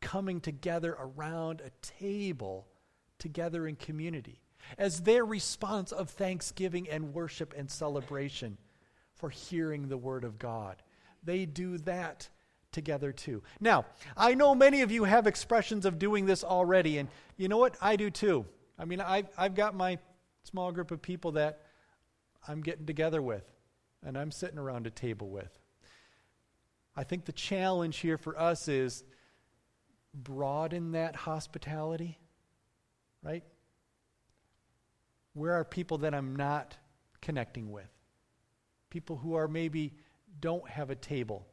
Coming 0.00 0.40
together 0.40 0.96
around 0.98 1.60
a 1.60 1.70
table 1.80 2.66
together 3.20 3.68
in 3.68 3.76
community 3.76 4.40
as 4.76 5.02
their 5.02 5.24
response 5.24 5.92
of 5.92 6.10
thanksgiving 6.10 6.88
and 6.88 7.14
worship 7.14 7.54
and 7.56 7.70
celebration 7.70 8.58
for 9.14 9.30
hearing 9.30 9.86
the 9.86 9.96
word 9.96 10.24
of 10.24 10.40
God. 10.40 10.82
They 11.22 11.46
do 11.46 11.78
that 11.78 12.28
together 12.72 13.12
too. 13.12 13.42
Now, 13.60 13.86
I 14.16 14.34
know 14.34 14.54
many 14.54 14.82
of 14.82 14.90
you 14.90 15.04
have 15.04 15.26
expressions 15.26 15.86
of 15.86 15.98
doing 15.98 16.26
this 16.26 16.44
already, 16.44 16.98
and 16.98 17.08
you 17.36 17.48
know 17.48 17.58
what? 17.58 17.76
I 17.80 17.96
do 17.96 18.10
too. 18.10 18.46
I 18.78 18.84
mean, 18.84 19.00
I've, 19.00 19.28
I've 19.36 19.54
got 19.54 19.74
my 19.74 19.98
small 20.44 20.72
group 20.72 20.90
of 20.90 21.02
people 21.02 21.32
that 21.32 21.62
I'm 22.46 22.60
getting 22.62 22.86
together 22.86 23.20
with, 23.20 23.44
and 24.04 24.16
I'm 24.16 24.30
sitting 24.30 24.58
around 24.58 24.86
a 24.86 24.90
table 24.90 25.28
with. 25.28 25.58
I 26.96 27.04
think 27.04 27.24
the 27.24 27.32
challenge 27.32 27.98
here 27.98 28.18
for 28.18 28.38
us 28.38 28.68
is 28.68 29.04
broaden 30.14 30.92
that 30.92 31.14
hospitality, 31.14 32.18
right? 33.22 33.44
Where 35.34 35.52
are 35.52 35.64
people 35.64 35.98
that 35.98 36.14
I'm 36.14 36.34
not 36.34 36.76
connecting 37.20 37.70
with? 37.70 37.88
People 38.90 39.16
who 39.16 39.34
are 39.34 39.46
maybe 39.46 39.94
don't 40.40 40.68
have 40.68 40.90
a 40.90 40.96
table 40.96 41.46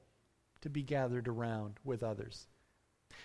to 0.65 0.69
be 0.69 0.81
gathered 0.81 1.27
around 1.27 1.79
with 1.83 2.01
others. 2.03 2.47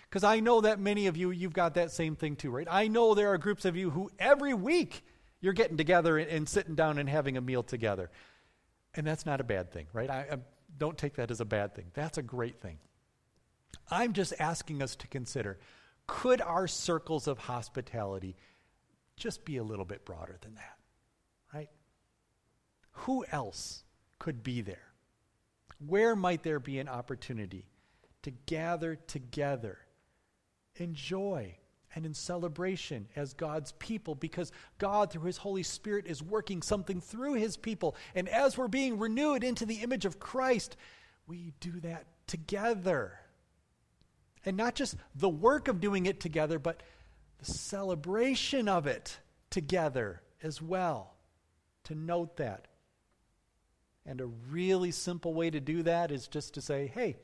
Because 0.07 0.23
I 0.23 0.39
know 0.39 0.61
that 0.61 0.79
many 0.79 1.07
of 1.07 1.17
you, 1.17 1.31
you've 1.31 1.53
got 1.53 1.73
that 1.73 1.91
same 1.91 2.15
thing 2.15 2.35
too, 2.35 2.51
right? 2.51 2.67
I 2.69 2.87
know 2.87 3.15
there 3.15 3.33
are 3.33 3.37
groups 3.37 3.65
of 3.65 3.75
you 3.75 3.89
who 3.89 4.11
every 4.19 4.53
week 4.53 5.03
you're 5.41 5.53
getting 5.53 5.75
together 5.75 6.19
and, 6.19 6.29
and 6.29 6.47
sitting 6.47 6.75
down 6.75 6.99
and 6.99 7.09
having 7.09 7.37
a 7.37 7.41
meal 7.41 7.63
together. 7.63 8.11
And 8.93 9.07
that's 9.07 9.25
not 9.25 9.41
a 9.41 9.43
bad 9.43 9.71
thing, 9.71 9.87
right? 9.91 10.09
I, 10.09 10.25
I 10.31 10.37
don't 10.77 10.97
take 10.97 11.15
that 11.15 11.31
as 11.31 11.41
a 11.41 11.45
bad 11.45 11.73
thing. 11.73 11.85
That's 11.95 12.19
a 12.19 12.21
great 12.21 12.61
thing. 12.61 12.77
I'm 13.89 14.13
just 14.13 14.33
asking 14.39 14.83
us 14.83 14.95
to 14.97 15.07
consider 15.07 15.57
could 16.05 16.41
our 16.41 16.67
circles 16.67 17.27
of 17.27 17.39
hospitality 17.39 18.35
just 19.15 19.45
be 19.45 19.57
a 19.57 19.63
little 19.63 19.85
bit 19.85 20.05
broader 20.05 20.37
than 20.41 20.55
that, 20.55 20.77
right? 21.53 21.69
Who 22.91 23.25
else 23.31 23.83
could 24.19 24.43
be 24.43 24.61
there? 24.61 24.90
Where 25.85 26.15
might 26.15 26.43
there 26.43 26.59
be 26.59 26.79
an 26.79 26.87
opportunity 26.87 27.65
to 28.23 28.31
gather 28.31 28.95
together, 28.95 29.79
in 30.75 30.93
joy 30.93 31.55
and 31.95 32.05
in 32.05 32.13
celebration 32.13 33.07
as 33.15 33.33
God's 33.33 33.73
people 33.73 34.15
because 34.15 34.51
God, 34.77 35.11
through 35.11 35.25
His 35.25 35.37
Holy 35.37 35.63
Spirit, 35.63 36.07
is 36.07 36.23
working 36.23 36.61
something 36.61 37.01
through 37.01 37.33
His 37.33 37.57
people. 37.57 37.95
And 38.15 38.29
as 38.29 38.57
we're 38.57 38.67
being 38.67 38.97
renewed 38.97 39.43
into 39.43 39.65
the 39.65 39.81
image 39.81 40.05
of 40.05 40.19
Christ, 40.19 40.77
we 41.27 41.53
do 41.59 41.79
that 41.81 42.05
together. 42.27 43.19
And 44.45 44.55
not 44.55 44.75
just 44.75 44.95
the 45.15 45.29
work 45.29 45.67
of 45.67 45.81
doing 45.81 46.05
it 46.05 46.19
together, 46.19 46.59
but 46.59 46.81
the 47.39 47.45
celebration 47.45 48.69
of 48.69 48.87
it 48.87 49.19
together 49.49 50.21
as 50.41 50.61
well. 50.61 51.15
To 51.85 51.95
note 51.95 52.37
that. 52.37 52.67
And 54.05 54.19
a 54.19 54.25
really 54.25 54.91
simple 54.91 55.33
way 55.33 55.49
to 55.49 55.59
do 55.59 55.83
that 55.83 56.11
is 56.11 56.27
just 56.27 56.53
to 56.55 56.61
say, 56.61 56.87
hey, 56.87 57.17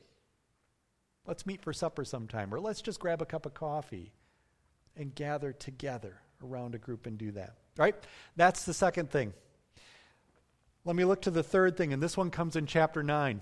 let's 1.26 1.46
meet 1.46 1.62
for 1.62 1.72
supper 1.72 2.04
sometime, 2.04 2.54
or 2.54 2.60
let's 2.60 2.82
just 2.82 3.00
grab 3.00 3.20
a 3.20 3.26
cup 3.26 3.46
of 3.46 3.54
coffee 3.54 4.12
and 4.96 5.14
gather 5.14 5.52
together 5.52 6.20
around 6.42 6.74
a 6.74 6.78
group 6.78 7.06
and 7.06 7.18
do 7.18 7.32
that. 7.32 7.54
All 7.78 7.84
right? 7.84 7.96
That's 8.36 8.64
the 8.64 8.74
second 8.74 9.10
thing. 9.10 9.32
Let 10.84 10.96
me 10.96 11.04
look 11.04 11.22
to 11.22 11.30
the 11.30 11.42
third 11.42 11.76
thing, 11.76 11.92
and 11.92 12.02
this 12.02 12.16
one 12.16 12.30
comes 12.30 12.56
in 12.56 12.66
chapter 12.66 13.02
9. 13.02 13.40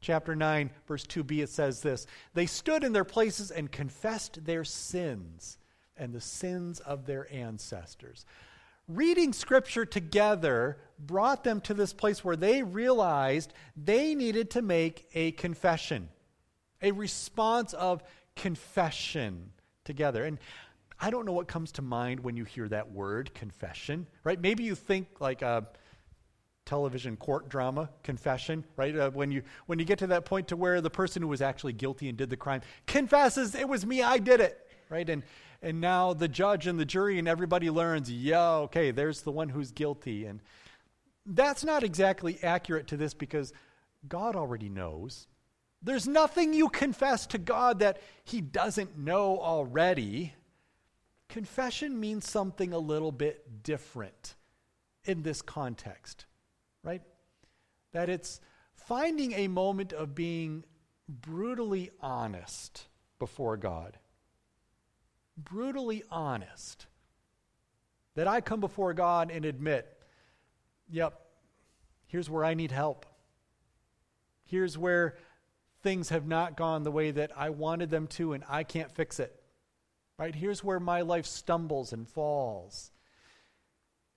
Chapter 0.00 0.34
9, 0.34 0.70
verse 0.88 1.06
2b, 1.06 1.42
it 1.44 1.48
says 1.48 1.80
this 1.80 2.06
They 2.34 2.46
stood 2.46 2.82
in 2.82 2.92
their 2.92 3.04
places 3.04 3.50
and 3.50 3.70
confessed 3.70 4.44
their 4.44 4.64
sins 4.64 5.58
and 5.96 6.12
the 6.12 6.20
sins 6.20 6.80
of 6.80 7.06
their 7.06 7.32
ancestors. 7.32 8.26
Reading 8.94 9.32
scripture 9.32 9.86
together 9.86 10.76
brought 10.98 11.44
them 11.44 11.60
to 11.62 11.74
this 11.74 11.92
place 11.92 12.22
where 12.22 12.36
they 12.36 12.62
realized 12.62 13.54
they 13.76 14.14
needed 14.14 14.50
to 14.50 14.62
make 14.62 15.08
a 15.14 15.32
confession, 15.32 16.08
a 16.82 16.92
response 16.92 17.72
of 17.72 18.02
confession 18.36 19.52
together. 19.84 20.24
And 20.24 20.38
I 21.00 21.10
don't 21.10 21.24
know 21.24 21.32
what 21.32 21.48
comes 21.48 21.72
to 21.72 21.82
mind 21.82 22.20
when 22.20 22.36
you 22.36 22.44
hear 22.44 22.68
that 22.68 22.92
word, 22.92 23.32
confession, 23.34 24.06
right? 24.24 24.40
Maybe 24.40 24.62
you 24.64 24.74
think 24.74 25.20
like 25.20 25.40
a 25.40 25.66
television 26.64 27.16
court 27.16 27.48
drama, 27.48 27.88
confession, 28.02 28.64
right? 28.76 28.96
Uh, 28.96 29.10
when, 29.10 29.32
you, 29.32 29.42
when 29.66 29.78
you 29.78 29.84
get 29.84 29.98
to 30.00 30.06
that 30.08 30.24
point 30.24 30.48
to 30.48 30.56
where 30.56 30.80
the 30.80 30.90
person 30.90 31.22
who 31.22 31.28
was 31.28 31.42
actually 31.42 31.72
guilty 31.72 32.08
and 32.08 32.18
did 32.18 32.30
the 32.30 32.36
crime 32.36 32.60
confesses, 32.86 33.54
it 33.54 33.68
was 33.68 33.86
me, 33.86 34.02
I 34.02 34.18
did 34.18 34.40
it, 34.40 34.58
right? 34.92 35.08
And, 35.08 35.22
and 35.62 35.80
now 35.80 36.12
the 36.12 36.28
judge 36.28 36.66
and 36.66 36.78
the 36.78 36.84
jury 36.84 37.18
and 37.18 37.26
everybody 37.26 37.70
learns, 37.70 38.12
yeah, 38.12 38.56
okay, 38.56 38.90
there's 38.90 39.22
the 39.22 39.32
one 39.32 39.48
who's 39.48 39.72
guilty. 39.72 40.26
And 40.26 40.40
that's 41.24 41.64
not 41.64 41.82
exactly 41.82 42.38
accurate 42.42 42.86
to 42.88 42.98
this 42.98 43.14
because 43.14 43.54
God 44.06 44.36
already 44.36 44.68
knows. 44.68 45.28
There's 45.82 46.06
nothing 46.06 46.52
you 46.52 46.68
confess 46.68 47.26
to 47.28 47.38
God 47.38 47.78
that 47.78 48.00
He 48.22 48.42
doesn't 48.42 48.98
know 48.98 49.40
already. 49.40 50.34
Confession 51.28 51.98
means 51.98 52.28
something 52.28 52.74
a 52.74 52.78
little 52.78 53.10
bit 53.10 53.62
different 53.62 54.34
in 55.04 55.22
this 55.22 55.40
context, 55.40 56.26
right? 56.84 57.02
That 57.92 58.10
it's 58.10 58.40
finding 58.74 59.32
a 59.32 59.48
moment 59.48 59.94
of 59.94 60.14
being 60.14 60.64
brutally 61.08 61.90
honest 62.00 62.86
before 63.18 63.56
God. 63.56 63.98
Brutally 65.36 66.02
honest. 66.10 66.86
That 68.14 68.28
I 68.28 68.40
come 68.40 68.60
before 68.60 68.92
God 68.92 69.30
and 69.30 69.44
admit, 69.44 69.86
yep, 70.90 71.18
here's 72.06 72.28
where 72.28 72.44
I 72.44 72.54
need 72.54 72.70
help. 72.70 73.06
Here's 74.44 74.76
where 74.76 75.16
things 75.82 76.10
have 76.10 76.26
not 76.26 76.56
gone 76.56 76.82
the 76.82 76.90
way 76.90 77.10
that 77.10 77.32
I 77.36 77.50
wanted 77.50 77.90
them 77.90 78.06
to, 78.08 78.34
and 78.34 78.44
I 78.48 78.64
can't 78.64 78.92
fix 78.92 79.18
it. 79.18 79.34
Right? 80.18 80.34
Here's 80.34 80.62
where 80.62 80.78
my 80.78 81.00
life 81.00 81.26
stumbles 81.26 81.92
and 81.92 82.06
falls. 82.06 82.92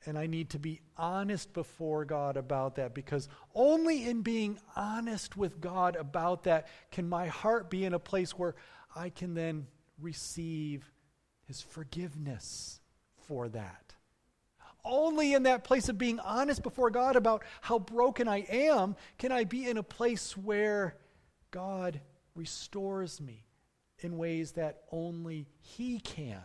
And 0.06 0.19
I 0.19 0.28
need 0.28 0.51
to 0.51 0.60
be 0.60 0.82
honest 0.97 1.54
before 1.54 2.06
God 2.06 2.38
about 2.38 2.75
that 2.75 2.93
because 2.93 3.28
only 3.56 4.06
in 4.06 4.21
being 4.21 4.60
honest 4.75 5.36
with 5.36 5.60
God 5.60 5.95
about 5.95 6.43
that 6.43 6.67
can 6.91 7.10
my 7.10 7.28
heart 7.28 7.71
be 7.71 7.86
in 7.86 7.93
a 7.93 7.99
place 7.99 8.32
where 8.32 8.56
I 8.95 9.10
can 9.10 9.34
then 9.34 9.65
receive 9.99 10.91
His 11.45 11.62
forgiveness 11.62 12.79
for 13.27 13.49
that. 13.49 13.93
Only 14.84 15.34
in 15.34 15.43
that 15.43 15.63
place 15.63 15.89
of 15.89 15.97
being 15.97 16.19
honest 16.19 16.62
before 16.62 16.91
God 16.91 17.15
about 17.15 17.43
how 17.62 17.79
broken 17.79 18.27
I 18.27 18.45
am 18.49 18.95
can 19.17 19.31
I 19.31 19.43
be 19.43 19.67
in 19.67 19.77
a 19.77 19.84
place 19.84 20.38
where 20.38 20.95
God 21.49 22.01
restores 22.36 23.19
me 23.19 23.45
in 23.99 24.17
ways 24.17 24.51
that 24.53 24.84
only 24.91 25.47
He 25.60 25.99
can. 25.99 26.41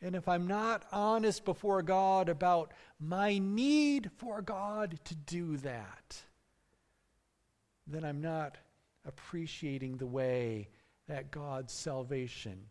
And 0.00 0.16
if 0.16 0.28
I'm 0.28 0.46
not 0.46 0.84
honest 0.90 1.44
before 1.44 1.82
God 1.82 2.28
about 2.28 2.72
my 2.98 3.38
need 3.38 4.10
for 4.16 4.42
God 4.42 4.98
to 5.04 5.14
do 5.14 5.56
that, 5.58 6.22
then 7.86 8.04
I'm 8.04 8.20
not 8.20 8.58
appreciating 9.04 9.96
the 9.96 10.06
way 10.06 10.68
that 11.08 11.30
God's 11.30 11.72
salvation 11.72 12.66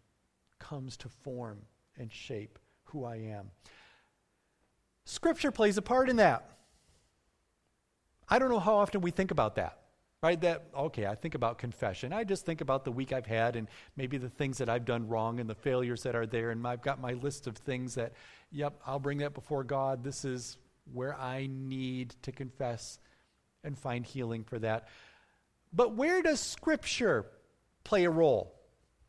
comes 0.62 0.96
to 0.98 1.10
form 1.10 1.60
and 1.98 2.12
shape 2.12 2.58
who 2.86 3.04
I 3.04 3.16
am. 3.16 3.52
Scripture 5.06 5.52
plays 5.52 5.78
a 5.78 5.82
part 5.82 6.10
in 6.10 6.18
that. 6.18 6.50
I 8.30 8.40
don't 8.40 8.50
know 8.50 8.60
how 8.60 8.76
often 8.76 9.02
we 9.02 9.12
think 9.12 9.32
about 9.32 9.56
that. 9.56 9.78
Right? 10.24 10.40
That, 10.42 10.68
okay, 10.78 11.08
I 11.08 11.16
think 11.16 11.34
about 11.34 11.58
confession. 11.58 12.14
I 12.14 12.24
just 12.24 12.46
think 12.46 12.62
about 12.62 12.86
the 12.86 12.92
week 12.92 13.12
I've 13.12 13.26
had 13.26 13.56
and 13.56 13.68
maybe 13.98 14.20
the 14.20 14.30
things 14.30 14.60
that 14.60 14.70
I've 14.70 14.86
done 14.86 15.08
wrong 15.08 15.40
and 15.40 15.50
the 15.50 15.56
failures 15.56 16.04
that 16.04 16.16
are 16.16 16.28
there. 16.28 16.52
And 16.52 16.66
I've 16.68 16.84
got 16.84 17.02
my 17.02 17.14
list 17.14 17.48
of 17.48 17.58
things 17.58 17.96
that, 17.96 18.14
yep, 18.52 18.80
I'll 18.86 19.00
bring 19.00 19.18
that 19.18 19.34
before 19.34 19.64
God. 19.64 20.04
This 20.04 20.24
is 20.24 20.58
where 20.94 21.20
I 21.20 21.48
need 21.50 22.14
to 22.22 22.32
confess 22.32 23.00
and 23.64 23.76
find 23.76 24.06
healing 24.06 24.44
for 24.44 24.60
that. 24.60 24.90
But 25.74 25.96
where 25.96 26.22
does 26.22 26.40
Scripture 26.40 27.26
play 27.84 28.04
a 28.04 28.12
role 28.12 28.54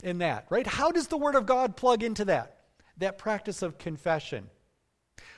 in 0.02 0.18
that, 0.18 0.46
right? 0.50 0.66
How 0.66 0.90
does 0.90 1.06
the 1.06 1.16
Word 1.16 1.34
of 1.34 1.46
God 1.46 1.76
plug 1.76 2.02
into 2.02 2.24
that? 2.26 2.58
That 2.98 3.18
practice 3.18 3.62
of 3.62 3.78
confession. 3.78 4.50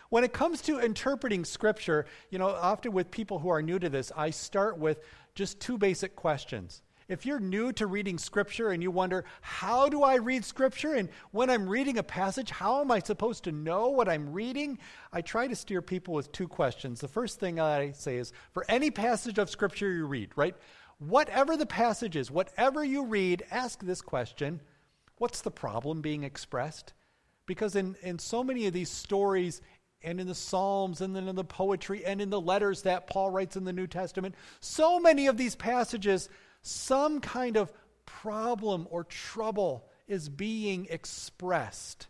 When 0.09 0.25
it 0.25 0.33
comes 0.33 0.61
to 0.63 0.79
interpreting 0.79 1.45
Scripture, 1.45 2.07
you 2.31 2.39
know, 2.39 2.49
often 2.49 2.93
with 2.93 3.11
people 3.11 3.39
who 3.39 3.49
are 3.49 3.63
new 3.63 3.79
to 3.79 3.89
this, 3.89 4.13
I 4.17 4.31
start 4.31 4.79
with 4.79 5.01
just 5.35 5.61
two 5.61 5.79
basic 5.79 6.15
questions. 6.17 6.83
If 7.07 7.27
you're 7.27 7.41
new 7.41 7.71
to 7.73 7.87
reading 7.87 8.17
Scripture 8.17 8.71
and 8.71 8.83
you 8.83 8.91
wonder, 8.91 9.25
how 9.43 9.89
do 9.89 10.03
I 10.03 10.15
read 10.15 10.45
Scripture? 10.45 10.95
And 10.95 11.11
when 11.33 11.51
I'm 11.51 11.69
reading 11.69 11.99
a 11.99 12.03
passage, 12.03 12.51
how 12.51 12.81
am 12.81 12.91
I 12.91 13.01
supposed 13.01 13.45
to 13.45 13.53
know 13.53 13.89
what 13.89 14.09
I'm 14.09 14.33
reading? 14.33 14.79
I 15.13 15.21
try 15.21 15.47
to 15.47 15.57
steer 15.57 15.83
people 15.83 16.15
with 16.15 16.33
two 16.33 16.49
questions. 16.49 17.01
The 17.01 17.09
first 17.09 17.41
thing 17.41 17.61
I 17.61 17.91
say 17.91 18.17
is 18.17 18.33
for 18.53 18.65
any 18.69 18.91
passage 18.91 19.39
of 19.39 19.51
Scripture 19.51 19.93
you 19.93 20.07
read, 20.07 20.31
right? 20.37 20.57
Whatever 20.99 21.57
the 21.57 21.67
passage 21.67 22.17
is, 22.17 22.31
whatever 22.31 22.85
you 22.85 23.05
read, 23.05 23.45
ask 23.51 23.83
this 23.83 24.01
question 24.01 24.61
What's 25.19 25.43
the 25.43 25.51
problem 25.51 26.01
being 26.01 26.25
expressed? 26.25 26.93
Because 27.47 27.77
in, 27.77 27.95
in 28.03 28.19
so 28.19 28.43
many 28.43 28.67
of 28.67 28.73
these 28.73 28.91
stories, 28.91 29.61
and 30.05 30.21
in 30.21 30.27
the 30.27 30.35
Psalms 30.35 31.01
and 31.01 31.17
then 31.17 31.27
in 31.27 31.35
the 31.35 31.43
poetry 31.43 32.05
and 32.05 32.21
in 32.21 32.31
the 32.31 32.41
letters 32.41 32.83
that 32.83 33.07
Paul 33.07 33.31
writes 33.31 33.57
in 33.57 33.65
the 33.65 33.73
New 33.73 33.87
Testament. 33.87 34.35
So 34.61 35.01
many 35.01 35.27
of 35.27 35.37
these 35.37 35.57
passages, 35.57 36.29
some 36.63 37.21
kind 37.21 37.57
of 37.57 37.73
problem 38.07 38.87
or 38.91 39.05
trouble 39.05 39.89
is 40.07 40.29
being 40.29 40.87
expressed. 40.91 42.09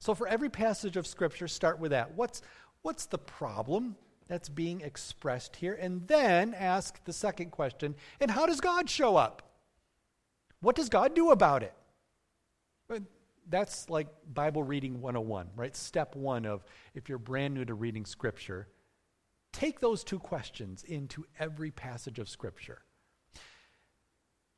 So 0.00 0.14
for 0.14 0.26
every 0.26 0.48
passage 0.48 0.96
of 0.96 1.06
Scripture, 1.06 1.48
start 1.48 1.78
with 1.78 1.90
that. 1.90 2.14
What's, 2.14 2.40
what's 2.82 3.06
the 3.06 3.18
problem 3.18 3.96
that's 4.28 4.48
being 4.48 4.82
expressed 4.82 5.56
here? 5.56 5.74
And 5.74 6.06
then 6.06 6.54
ask 6.54 7.02
the 7.04 7.12
second 7.12 7.50
question 7.50 7.94
and 8.20 8.30
how 8.30 8.46
does 8.46 8.60
God 8.60 8.88
show 8.88 9.16
up? 9.16 9.42
What 10.60 10.76
does 10.76 10.88
God 10.88 11.14
do 11.14 11.30
about 11.30 11.62
it? 11.62 11.74
that's 13.50 13.88
like 13.88 14.08
Bible 14.32 14.62
reading 14.62 15.00
101, 15.00 15.48
right? 15.56 15.74
Step 15.74 16.14
one 16.14 16.44
of 16.44 16.64
if 16.94 17.08
you're 17.08 17.18
brand 17.18 17.54
new 17.54 17.64
to 17.64 17.74
reading 17.74 18.04
Scripture, 18.04 18.68
take 19.52 19.80
those 19.80 20.04
two 20.04 20.18
questions 20.18 20.84
into 20.84 21.24
every 21.38 21.70
passage 21.70 22.18
of 22.18 22.28
Scripture. 22.28 22.82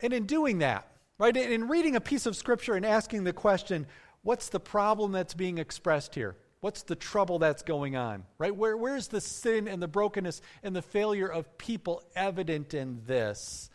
And 0.00 0.12
in 0.12 0.26
doing 0.26 0.59
that, 0.59 0.90
right, 1.18 1.37
in 1.37 1.68
reading 1.68 1.94
a 1.94 2.00
piece 2.00 2.26
of 2.26 2.35
Scripture 2.35 2.74
and 2.74 2.85
asking 2.85 3.24
the 3.24 3.33
question, 3.33 3.87
what's 4.22 4.48
the 4.48 4.61
problem 4.61 5.12
that's 5.12 5.35
being 5.35 5.59
expressed 5.59 6.14
here? 6.14 6.37
What's 6.61 6.83
the 6.83 6.96
trouble 6.96 7.38
that's 7.38 7.62
going 7.62 7.96
on? 7.96 8.25
Right? 8.38 8.55
Where, 8.55 8.77
where's 8.77 9.09
the 9.09 9.20
sin 9.20 9.66
and 9.66 9.83
the 9.83 9.88
brokenness 9.88 10.42
and 10.62 10.77
the 10.77 10.83
failure 10.83 11.29
of 11.29 11.57
people 11.59 12.03
evident 12.14 12.75
in 12.75 13.01
this? 13.07 13.70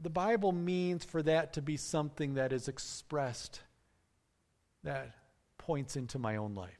the 0.00 0.10
Bible 0.10 0.52
means 0.52 1.04
for 1.04 1.22
that 1.22 1.54
to 1.54 1.62
be 1.62 1.76
something 1.76 2.34
that 2.34 2.52
is 2.52 2.68
expressed 2.68 3.60
that 4.84 5.14
points 5.58 5.96
into 5.96 6.18
my 6.18 6.36
own 6.36 6.54
life. 6.54 6.78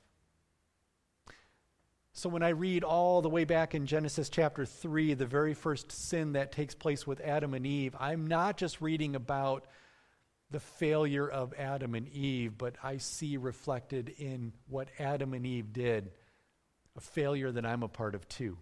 So 2.12 2.28
when 2.28 2.42
I 2.42 2.50
read 2.50 2.84
all 2.84 3.22
the 3.22 3.28
way 3.28 3.44
back 3.44 3.74
in 3.74 3.86
Genesis 3.86 4.28
chapter 4.28 4.64
3, 4.64 5.14
the 5.14 5.26
very 5.26 5.54
first 5.54 5.92
sin 5.92 6.32
that 6.32 6.52
takes 6.52 6.74
place 6.74 7.06
with 7.06 7.20
Adam 7.20 7.54
and 7.54 7.66
Eve, 7.66 7.94
I'm 7.98 8.26
not 8.26 8.56
just 8.56 8.80
reading 8.80 9.14
about 9.14 9.66
the 10.50 10.60
failure 10.60 11.28
of 11.28 11.52
Adam 11.58 11.94
and 11.94 12.08
Eve, 12.08 12.56
but 12.56 12.76
I 12.82 12.96
see 12.96 13.36
reflected 13.36 14.14
in 14.18 14.52
what 14.68 14.88
Adam 14.98 15.34
and 15.34 15.44
Eve 15.44 15.72
did 15.72 16.10
a 16.96 17.00
failure 17.00 17.52
that 17.52 17.64
I'm 17.64 17.82
a 17.82 17.88
part 17.88 18.14
of 18.14 18.28
too. 18.28 18.58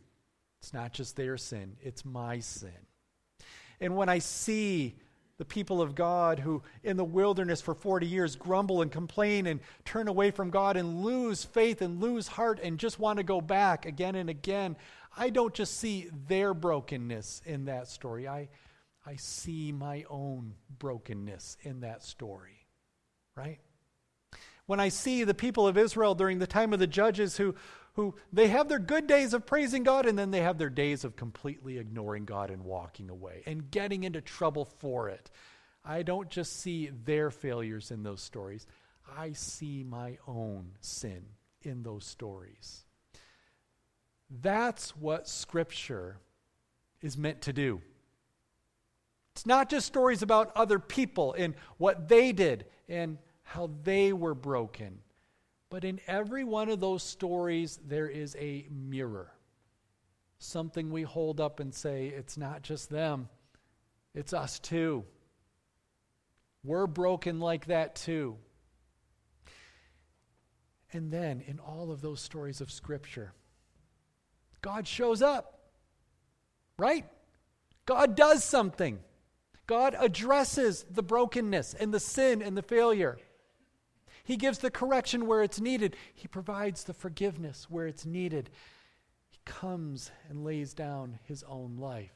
It's 0.61 0.75
not 0.75 0.93
just 0.93 1.17
their 1.17 1.37
sin, 1.37 1.77
it's 1.81 2.05
my 2.05 2.41
sin. 2.41 2.71
And 3.81 3.97
when 3.97 4.09
I 4.09 4.19
see 4.19 4.97
the 5.39 5.45
people 5.45 5.83
of 5.83 5.95
God 5.95 6.39
who 6.39 6.63
in 6.83 6.97
the 6.97 7.05
wilderness 7.05 7.61
for 7.61 7.75
40 7.75 8.07
years 8.07 8.37
grumble 8.37 8.83
and 8.83 8.91
complain 8.91 9.47
and 9.47 9.61
turn 9.85 10.09
away 10.09 10.31
from 10.31 10.51
God 10.51 10.77
and 10.77 11.03
lose 11.03 11.45
faith 11.45 11.83
and 11.83 12.01
lose 12.01 12.27
heart 12.27 12.59
and 12.63 12.79
just 12.79 12.99
want 12.99 13.19
to 13.19 13.23
go 13.23 13.41
back 13.41 13.85
again 13.85 14.15
and 14.15 14.31
again, 14.31 14.77
I 15.17 15.31
don't 15.31 15.53
just 15.55 15.79
see 15.79 16.09
their 16.27 16.55
brokenness 16.55 17.43
in 17.45 17.67
that 17.67 17.89
story. 17.89 18.27
I, 18.27 18.49
I 19.07 19.17
see 19.17 19.71
my 19.71 20.05
own 20.11 20.55
brokenness 20.79 21.59
in 21.63 21.81
that 21.81 22.03
story, 22.03 22.67
right? 23.37 23.61
When 24.67 24.81
I 24.81 24.89
see 24.89 25.23
the 25.23 25.33
people 25.33 25.69
of 25.69 25.79
Israel 25.79 26.17
during 26.17 26.41
the 26.41 26.47
time 26.47 26.73
of 26.73 26.81
the 26.81 26.89
judges 26.89 27.37
who, 27.37 27.55
who 27.95 28.17
they 28.33 28.49
have 28.49 28.69
their 28.69 28.81
good 28.81 29.07
days 29.07 29.33
of 29.33 29.47
praising 29.47 29.85
God 29.85 30.07
and 30.07 30.19
then 30.19 30.33
they 30.33 30.41
have 30.41 30.59
their 30.59 30.71
days 30.71 31.05
of 31.05 31.15
completely 31.15 31.79
ignoring 31.79 32.25
God 32.25 32.51
and 32.51 32.65
walking 32.65 33.09
away 33.09 33.45
and 33.47 33.71
getting 33.71 34.03
into 34.03 34.21
trouble 34.21 34.65
for 34.65 35.09
it. 35.09 35.31
I 35.85 36.03
don't 36.03 36.29
just 36.29 36.59
see 36.61 36.91
their 37.05 37.31
failures 37.31 37.93
in 37.93 38.03
those 38.03 38.23
stories, 38.23 38.67
I 39.17 39.33
see 39.33 39.85
my 39.85 40.19
own 40.27 40.73
sin 40.81 41.27
in 41.63 41.85
those 41.85 42.05
stories. 42.05 42.85
That's 44.29 44.97
what 44.97 45.29
Scripture 45.29 46.17
is 47.01 47.17
meant 47.17 47.43
to 47.43 47.53
do. 47.53 47.83
It's 49.37 49.45
not 49.45 49.69
just 49.69 49.87
stories 49.87 50.23
about 50.23 50.51
other 50.57 50.79
people 50.79 51.35
and 51.35 51.57
what 51.77 52.09
they 52.09 52.33
did 52.33 52.65
and 52.89 53.19
how 53.43 53.69
they 53.85 54.15
were 54.15 54.35
broken. 54.35 55.01
But 55.69 55.85
in 55.85 56.01
every 56.07 56.43
one 56.43 56.71
of 56.71 56.81
those 56.81 57.03
stories, 57.03 57.79
there 57.87 58.09
is 58.09 58.35
a 58.41 58.67
mirror. 58.71 59.31
Something 60.39 60.91
we 60.91 61.03
hold 61.03 61.39
up 61.39 61.61
and 61.61 61.75
say, 61.75 62.07
it's 62.07 62.39
not 62.39 62.63
just 62.63 62.89
them, 62.89 63.29
it's 64.15 64.33
us 64.33 64.59
too. 64.59 65.05
We're 66.65 66.87
broken 66.87 67.39
like 67.39 67.67
that 67.67 67.95
too. 67.95 68.39
And 70.95 71.13
then, 71.13 71.43
in 71.47 71.59
all 71.59 71.91
of 71.91 72.01
those 72.01 72.23
stories 72.23 72.63
of 72.63 72.71
Scripture, 72.73 73.35
God 74.63 74.89
shows 74.89 75.21
up, 75.21 75.61
right? 76.79 77.05
God 77.85 78.17
does 78.17 78.43
something. 78.43 78.99
God 79.67 79.97
addresses 79.99 80.85
the 80.91 81.03
brokenness 81.03 81.75
and 81.75 81.93
the 81.93 82.01
sin 82.01 82.41
and 82.43 82.57
the 82.57 82.63
failure. 82.63 83.19
He 84.25 84.37
gives 84.37 84.59
the 84.59 84.71
correction 84.71 85.27
where 85.27 85.43
it's 85.43 85.61
needed. 85.61 85.97
He 86.15 86.29
provides 86.29 86.85
the 86.85 86.95
forgiveness 86.95 87.67
where 87.69 87.87
it's 87.87 88.07
needed. 88.07 88.51
He 89.29 89.39
comes 89.45 90.11
and 90.29 90.45
lays 90.45 90.75
down 90.75 91.19
his 91.25 91.45
own 91.45 91.77
life 91.79 92.15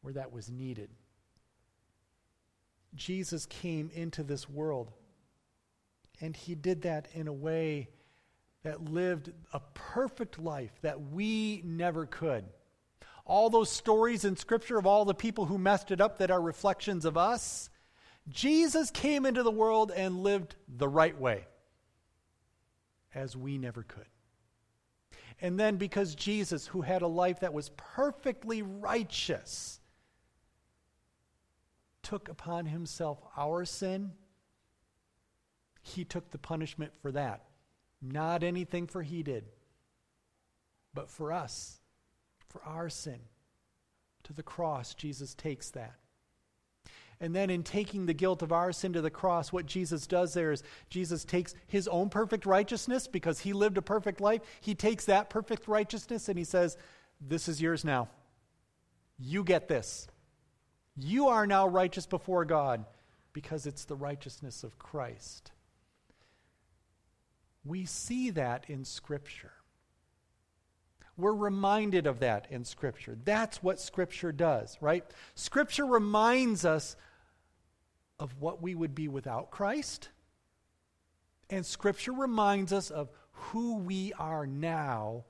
where 0.00 0.14
that 0.14 0.32
was 0.32 0.50
needed. 0.50 0.90
Jesus 2.94 3.46
came 3.46 3.90
into 3.92 4.22
this 4.22 4.48
world, 4.48 4.92
and 6.20 6.34
he 6.34 6.54
did 6.54 6.82
that 6.82 7.08
in 7.12 7.28
a 7.28 7.32
way 7.32 7.88
that 8.62 8.84
lived 8.84 9.32
a 9.52 9.60
perfect 9.74 10.38
life 10.38 10.72
that 10.82 11.12
we 11.12 11.62
never 11.64 12.06
could. 12.06 12.44
All 13.28 13.50
those 13.50 13.70
stories 13.70 14.24
in 14.24 14.36
Scripture 14.36 14.78
of 14.78 14.86
all 14.86 15.04
the 15.04 15.14
people 15.14 15.44
who 15.44 15.58
messed 15.58 15.90
it 15.90 16.00
up 16.00 16.18
that 16.18 16.30
are 16.30 16.40
reflections 16.40 17.04
of 17.04 17.16
us, 17.16 17.70
Jesus 18.28 18.90
came 18.90 19.24
into 19.26 19.42
the 19.42 19.50
world 19.50 19.92
and 19.94 20.22
lived 20.22 20.56
the 20.66 20.88
right 20.88 21.18
way, 21.18 21.46
as 23.14 23.36
we 23.36 23.58
never 23.58 23.82
could. 23.82 24.06
And 25.40 25.60
then, 25.60 25.76
because 25.76 26.14
Jesus, 26.14 26.66
who 26.66 26.80
had 26.80 27.02
a 27.02 27.06
life 27.06 27.40
that 27.40 27.52
was 27.52 27.70
perfectly 27.76 28.62
righteous, 28.62 29.78
took 32.02 32.28
upon 32.28 32.66
himself 32.66 33.22
our 33.36 33.64
sin, 33.66 34.12
he 35.82 36.04
took 36.04 36.30
the 36.30 36.38
punishment 36.38 36.92
for 37.02 37.12
that. 37.12 37.44
Not 38.00 38.42
anything 38.42 38.86
for 38.86 39.02
he 39.02 39.22
did, 39.22 39.44
but 40.94 41.10
for 41.10 41.32
us, 41.32 41.80
for 42.48 42.62
our 42.64 42.88
sin. 42.88 43.20
To 44.24 44.32
the 44.32 44.42
cross, 44.42 44.94
Jesus 44.94 45.34
takes 45.34 45.70
that. 45.70 45.94
And 47.20 47.34
then, 47.34 47.50
in 47.50 47.64
taking 47.64 48.06
the 48.06 48.14
guilt 48.14 48.42
of 48.42 48.52
our 48.52 48.72
sin 48.72 48.92
to 48.92 49.00
the 49.00 49.10
cross, 49.10 49.52
what 49.52 49.66
Jesus 49.66 50.06
does 50.06 50.34
there 50.34 50.52
is 50.52 50.62
Jesus 50.88 51.24
takes 51.24 51.54
his 51.66 51.88
own 51.88 52.10
perfect 52.10 52.46
righteousness 52.46 53.08
because 53.08 53.40
he 53.40 53.52
lived 53.52 53.76
a 53.76 53.82
perfect 53.82 54.20
life. 54.20 54.40
He 54.60 54.74
takes 54.74 55.06
that 55.06 55.28
perfect 55.28 55.66
righteousness 55.66 56.28
and 56.28 56.38
he 56.38 56.44
says, 56.44 56.76
This 57.20 57.48
is 57.48 57.60
yours 57.60 57.84
now. 57.84 58.08
You 59.18 59.42
get 59.42 59.66
this. 59.66 60.06
You 60.96 61.28
are 61.28 61.46
now 61.46 61.66
righteous 61.66 62.06
before 62.06 62.44
God 62.44 62.84
because 63.32 63.66
it's 63.66 63.84
the 63.84 63.96
righteousness 63.96 64.62
of 64.62 64.78
Christ. 64.78 65.50
We 67.64 67.84
see 67.84 68.30
that 68.30 68.64
in 68.68 68.84
Scripture. 68.84 69.52
We're 71.18 71.34
reminded 71.34 72.06
of 72.06 72.20
that 72.20 72.46
in 72.48 72.64
Scripture. 72.64 73.18
That's 73.24 73.60
what 73.60 73.80
Scripture 73.80 74.30
does, 74.30 74.78
right? 74.80 75.04
Scripture 75.34 75.84
reminds 75.84 76.64
us 76.64 76.94
of 78.20 78.40
what 78.40 78.62
we 78.62 78.76
would 78.76 78.94
be 78.94 79.08
without 79.08 79.50
Christ. 79.50 80.10
And 81.50 81.66
Scripture 81.66 82.12
reminds 82.12 82.72
us 82.72 82.90
of 82.90 83.10
who 83.32 83.78
we 83.78 84.12
are 84.12 84.46
now 84.46 85.24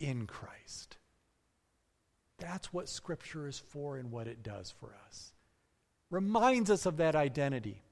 in 0.00 0.26
Christ. 0.26 0.96
That's 2.38 2.72
what 2.72 2.88
Scripture 2.88 3.46
is 3.46 3.58
for 3.58 3.98
and 3.98 4.10
what 4.10 4.26
it 4.26 4.42
does 4.42 4.72
for 4.80 4.94
us. 5.06 5.34
Reminds 6.10 6.70
us 6.70 6.86
of 6.86 6.96
that 6.96 7.14
identity. 7.14 7.82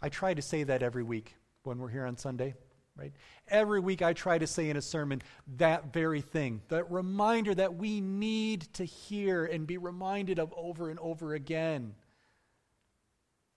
I 0.00 0.08
try 0.08 0.34
to 0.34 0.42
say 0.42 0.62
that 0.62 0.84
every 0.84 1.02
week 1.02 1.34
when 1.64 1.78
we're 1.78 1.88
here 1.88 2.06
on 2.06 2.16
Sunday, 2.16 2.54
right? 2.96 3.12
Every 3.48 3.80
week 3.80 4.02
I 4.02 4.12
try 4.12 4.38
to 4.38 4.46
say 4.46 4.68
in 4.70 4.76
a 4.76 4.82
sermon 4.82 5.22
that 5.56 5.92
very 5.92 6.20
thing, 6.20 6.62
that 6.68 6.90
reminder 6.90 7.54
that 7.54 7.76
we 7.76 8.00
need 8.00 8.62
to 8.74 8.84
hear 8.84 9.44
and 9.44 9.66
be 9.66 9.78
reminded 9.78 10.38
of 10.38 10.52
over 10.56 10.90
and 10.90 10.98
over 10.98 11.34
again 11.34 11.94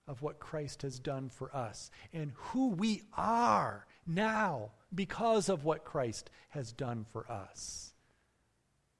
of 0.06 0.22
what 0.22 0.38
Christ 0.38 0.82
has 0.82 0.98
done 0.98 1.28
for 1.28 1.54
us 1.54 1.90
and 2.12 2.32
who 2.34 2.68
we 2.68 3.02
are 3.16 3.86
now 4.06 4.72
because 4.94 5.48
of 5.48 5.64
what 5.64 5.84
Christ 5.84 6.30
has 6.50 6.72
done 6.72 7.04
for 7.10 7.30
us. 7.30 7.94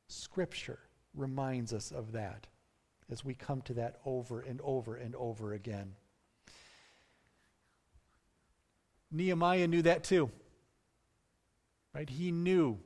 Scripture 0.08 0.78
reminds 1.14 1.72
us 1.72 1.90
of 1.90 2.12
that 2.12 2.46
as 3.10 3.24
we 3.24 3.34
come 3.34 3.60
to 3.62 3.74
that 3.74 3.96
over 4.06 4.40
and 4.40 4.60
over 4.62 4.96
and 4.96 5.14
over 5.16 5.52
again. 5.52 5.94
Nehemiah 9.14 9.68
knew 9.68 9.82
that 9.82 10.02
too. 10.02 10.30
Right? 11.94 12.10
He 12.10 12.32
knew 12.32 12.78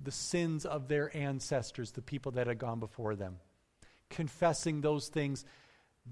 the 0.00 0.12
sins 0.12 0.64
of 0.64 0.86
their 0.86 1.14
ancestors, 1.16 1.90
the 1.90 2.02
people 2.02 2.32
that 2.32 2.46
had 2.46 2.58
gone 2.58 2.78
before 2.78 3.16
them. 3.16 3.38
Confessing 4.08 4.80
those 4.80 5.08
things 5.08 5.44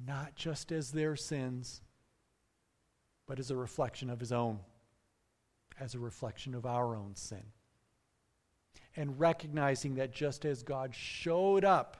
not 0.06 0.35
just 0.35 0.72
as 0.72 0.90
their 0.90 1.14
sins, 1.14 1.80
but 3.26 3.38
as 3.38 3.50
a 3.50 3.56
reflection 3.56 4.11
of 4.11 4.18
his 4.18 4.32
own, 4.32 4.59
as 5.78 5.94
a 5.94 5.98
reflection 6.00 6.54
of 6.54 6.66
our 6.66 6.96
own 6.96 7.14
sin. 7.14 7.42
And 8.97 9.20
recognizing 9.20 9.94
that 9.94 10.12
just 10.12 10.44
as 10.44 10.64
God 10.64 10.94
showed 10.94 11.64
up 11.64 11.97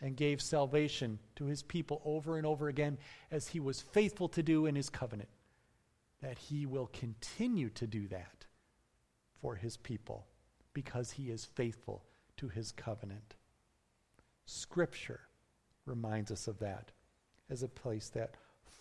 and 0.00 0.16
gave 0.16 0.40
salvation 0.40 1.18
to 1.36 1.44
his 1.44 1.62
people 1.62 2.00
over 2.04 2.38
and 2.38 2.46
over 2.46 2.68
again, 2.68 2.98
as 3.30 3.48
he 3.48 3.60
was 3.60 3.82
faithful 3.82 4.28
to 4.30 4.42
do 4.42 4.66
in 4.66 4.74
his 4.74 4.88
covenant, 4.88 5.28
that 6.22 6.38
he 6.38 6.66
will 6.66 6.88
continue 6.92 7.68
to 7.70 7.86
do 7.86 8.08
that 8.08 8.46
for 9.40 9.54
his 9.54 9.76
people 9.76 10.26
because 10.72 11.12
he 11.12 11.30
is 11.30 11.44
faithful 11.44 12.04
to 12.36 12.48
his 12.48 12.72
covenant. 12.72 13.34
Scripture 14.46 15.20
reminds 15.86 16.30
us 16.30 16.48
of 16.48 16.58
that 16.58 16.92
as 17.50 17.62
a 17.62 17.68
place 17.68 18.08
that 18.10 18.34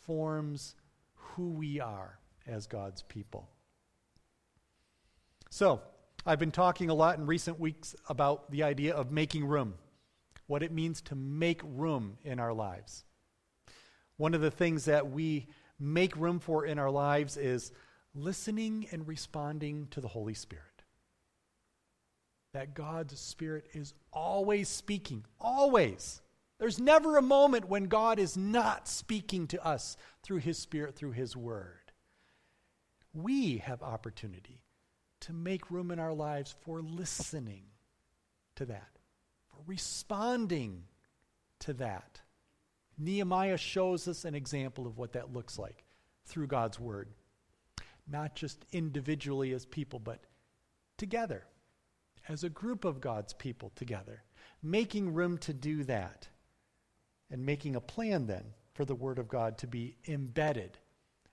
forms 0.06 0.76
who 1.14 1.50
we 1.50 1.80
are 1.80 2.20
as 2.46 2.68
God's 2.68 3.04
people. 3.04 3.50
So, 5.50 5.82
I've 6.26 6.40
been 6.40 6.52
talking 6.52 6.90
a 6.90 6.94
lot 6.94 7.18
in 7.18 7.26
recent 7.26 7.60
weeks 7.60 7.96
about 8.10 8.52
the 8.52 8.64
idea 8.64 8.94
of 8.94 9.12
making 9.12 9.46
room, 9.46 9.76
what 10.46 10.62
it 10.62 10.74
means 10.74 11.02
to 11.04 11.16
make 11.16 11.62
room 11.64 12.18
in 12.24 12.40
our 12.40 12.54
lives. 12.54 13.06
One 14.18 14.34
of 14.34 14.42
the 14.42 14.52
things 14.52 14.86
that 14.86 15.10
we 15.10 15.48
make 15.80 16.16
room 16.16 16.40
for 16.40 16.66
in 16.66 16.80
our 16.80 16.92
lives 16.92 17.38
is 17.38 17.72
listening 18.16 18.88
and 18.92 19.08
responding 19.08 19.88
to 19.92 20.02
the 20.02 20.08
Holy 20.08 20.34
Spirit. 20.34 20.64
That 22.54 22.74
God's 22.74 23.20
Spirit 23.20 23.68
is 23.74 23.94
always 24.12 24.68
speaking, 24.70 25.26
always 25.40 26.22
There's 26.60 26.80
never 26.80 27.18
a 27.18 27.22
moment 27.22 27.70
when 27.70 27.84
God 27.86 28.18
is 28.18 28.36
not 28.36 28.88
speaking 28.88 29.48
to 29.48 29.64
us 29.64 29.96
through 30.24 30.38
His 30.38 30.58
Spirit, 30.58 30.96
through 30.96 31.12
His 31.12 31.36
Word. 31.38 31.92
We 33.14 33.58
have 33.58 33.84
opportunity 33.84 34.64
to 35.22 35.34
make 35.34 35.72
room 35.72 35.92
in 35.92 36.00
our 36.00 36.14
lives 36.14 36.56
for 36.62 36.82
listening 36.82 37.64
to 38.56 38.66
that, 38.66 38.90
for 39.50 39.58
responding 39.68 40.86
to 41.60 41.74
that. 41.74 42.22
Nehemiah 42.98 43.58
shows 43.58 44.08
us 44.08 44.26
an 44.26 44.34
example 44.36 44.88
of 44.88 44.98
what 44.98 45.14
that 45.14 45.34
looks 45.34 45.60
like 45.60 45.84
through 46.26 46.48
God's 46.48 46.80
Word. 46.80 47.10
Not 48.10 48.36
just 48.36 48.66
individually 48.72 49.54
as 49.54 49.66
people, 49.66 50.00
but 50.00 50.24
together, 50.98 51.46
as 52.28 52.44
a 52.44 52.50
group 52.50 52.86
of 52.86 53.02
God's 53.02 53.34
people 53.34 53.72
together, 53.76 54.24
making 54.64 55.14
room 55.14 55.38
to 55.40 55.54
do 55.54 55.84
that 55.84 56.28
and 57.30 57.46
making 57.46 57.76
a 57.76 57.82
plan 57.82 58.28
then 58.28 58.46
for 58.74 58.86
the 58.86 58.96
Word 58.96 59.20
of 59.20 59.28
God 59.28 59.58
to 59.60 59.68
be 59.68 59.98
embedded 60.08 60.78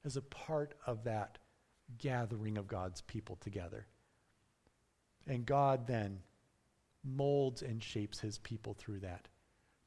as 0.04 0.16
a 0.16 0.22
part 0.22 0.74
of 0.86 1.04
that 1.04 1.38
gathering 1.98 2.58
of 2.58 2.66
God's 2.66 3.00
people 3.02 3.36
together. 3.36 3.86
And 5.26 5.46
God 5.46 5.86
then 5.86 6.20
molds 7.02 7.62
and 7.62 7.82
shapes 7.82 8.20
his 8.20 8.38
people 8.38 8.74
through 8.74 9.00
that 9.00 9.28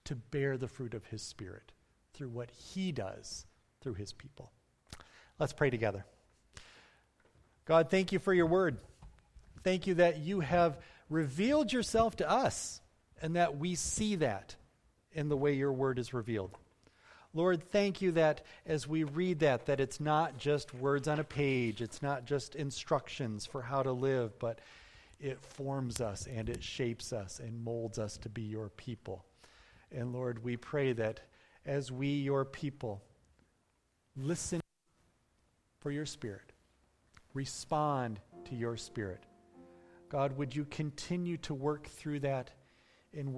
to 0.07 0.15
bear 0.15 0.57
the 0.57 0.67
fruit 0.67 0.93
of 0.93 1.05
his 1.05 1.21
Spirit 1.21 1.73
through 2.13 2.29
what 2.29 2.49
he 2.49 2.91
does 2.91 3.45
through 3.81 3.95
his 3.95 4.13
people. 4.13 4.51
Let's 5.37 5.53
pray 5.53 5.69
together. 5.69 6.05
God, 7.65 7.89
thank 7.89 8.11
you 8.11 8.19
for 8.19 8.33
your 8.33 8.45
word. 8.45 8.77
Thank 9.63 9.85
you 9.85 9.95
that 9.95 10.19
you 10.19 10.39
have 10.39 10.77
revealed 11.09 11.73
yourself 11.73 12.15
to 12.17 12.29
us 12.29 12.79
and 13.21 13.35
that 13.35 13.57
we 13.57 13.75
see 13.75 14.15
that 14.15 14.55
in 15.11 15.27
the 15.27 15.37
way 15.37 15.53
your 15.53 15.73
word 15.73 15.99
is 15.99 16.13
revealed. 16.13 16.51
Lord, 17.33 17.69
thank 17.71 18.01
you 18.01 18.13
that 18.13 18.41
as 18.65 18.87
we 18.87 19.03
read 19.03 19.39
that 19.39 19.65
that 19.65 19.81
it's 19.81 19.99
not 19.99 20.37
just 20.37 20.73
words 20.73 21.09
on 21.09 21.19
a 21.19 21.23
page, 21.25 21.81
it's 21.81 22.01
not 22.01 22.25
just 22.25 22.55
instructions 22.55 23.45
for 23.45 23.61
how 23.61 23.83
to 23.83 23.91
live, 23.91 24.39
but 24.39 24.59
it 25.19 25.41
forms 25.41 25.99
us 25.99 26.27
and 26.27 26.47
it 26.49 26.63
shapes 26.63 27.11
us 27.11 27.39
and 27.39 27.63
molds 27.63 27.99
us 27.99 28.17
to 28.19 28.29
be 28.29 28.43
your 28.43 28.69
people. 28.69 29.25
And 29.91 30.13
Lord, 30.13 30.43
we 30.43 30.57
pray 30.57 30.93
that 30.93 31.21
as 31.65 31.91
we, 31.91 32.07
your 32.07 32.45
people, 32.45 33.01
listen 34.15 34.61
for 35.79 35.91
your 35.91 36.05
Spirit, 36.05 36.53
respond 37.33 38.19
to 38.45 38.55
your 38.55 38.77
Spirit, 38.77 39.23
God, 40.09 40.37
would 40.37 40.55
you 40.55 40.65
continue 40.65 41.37
to 41.37 41.53
work 41.53 41.87
through 41.87 42.21
that 42.21 42.51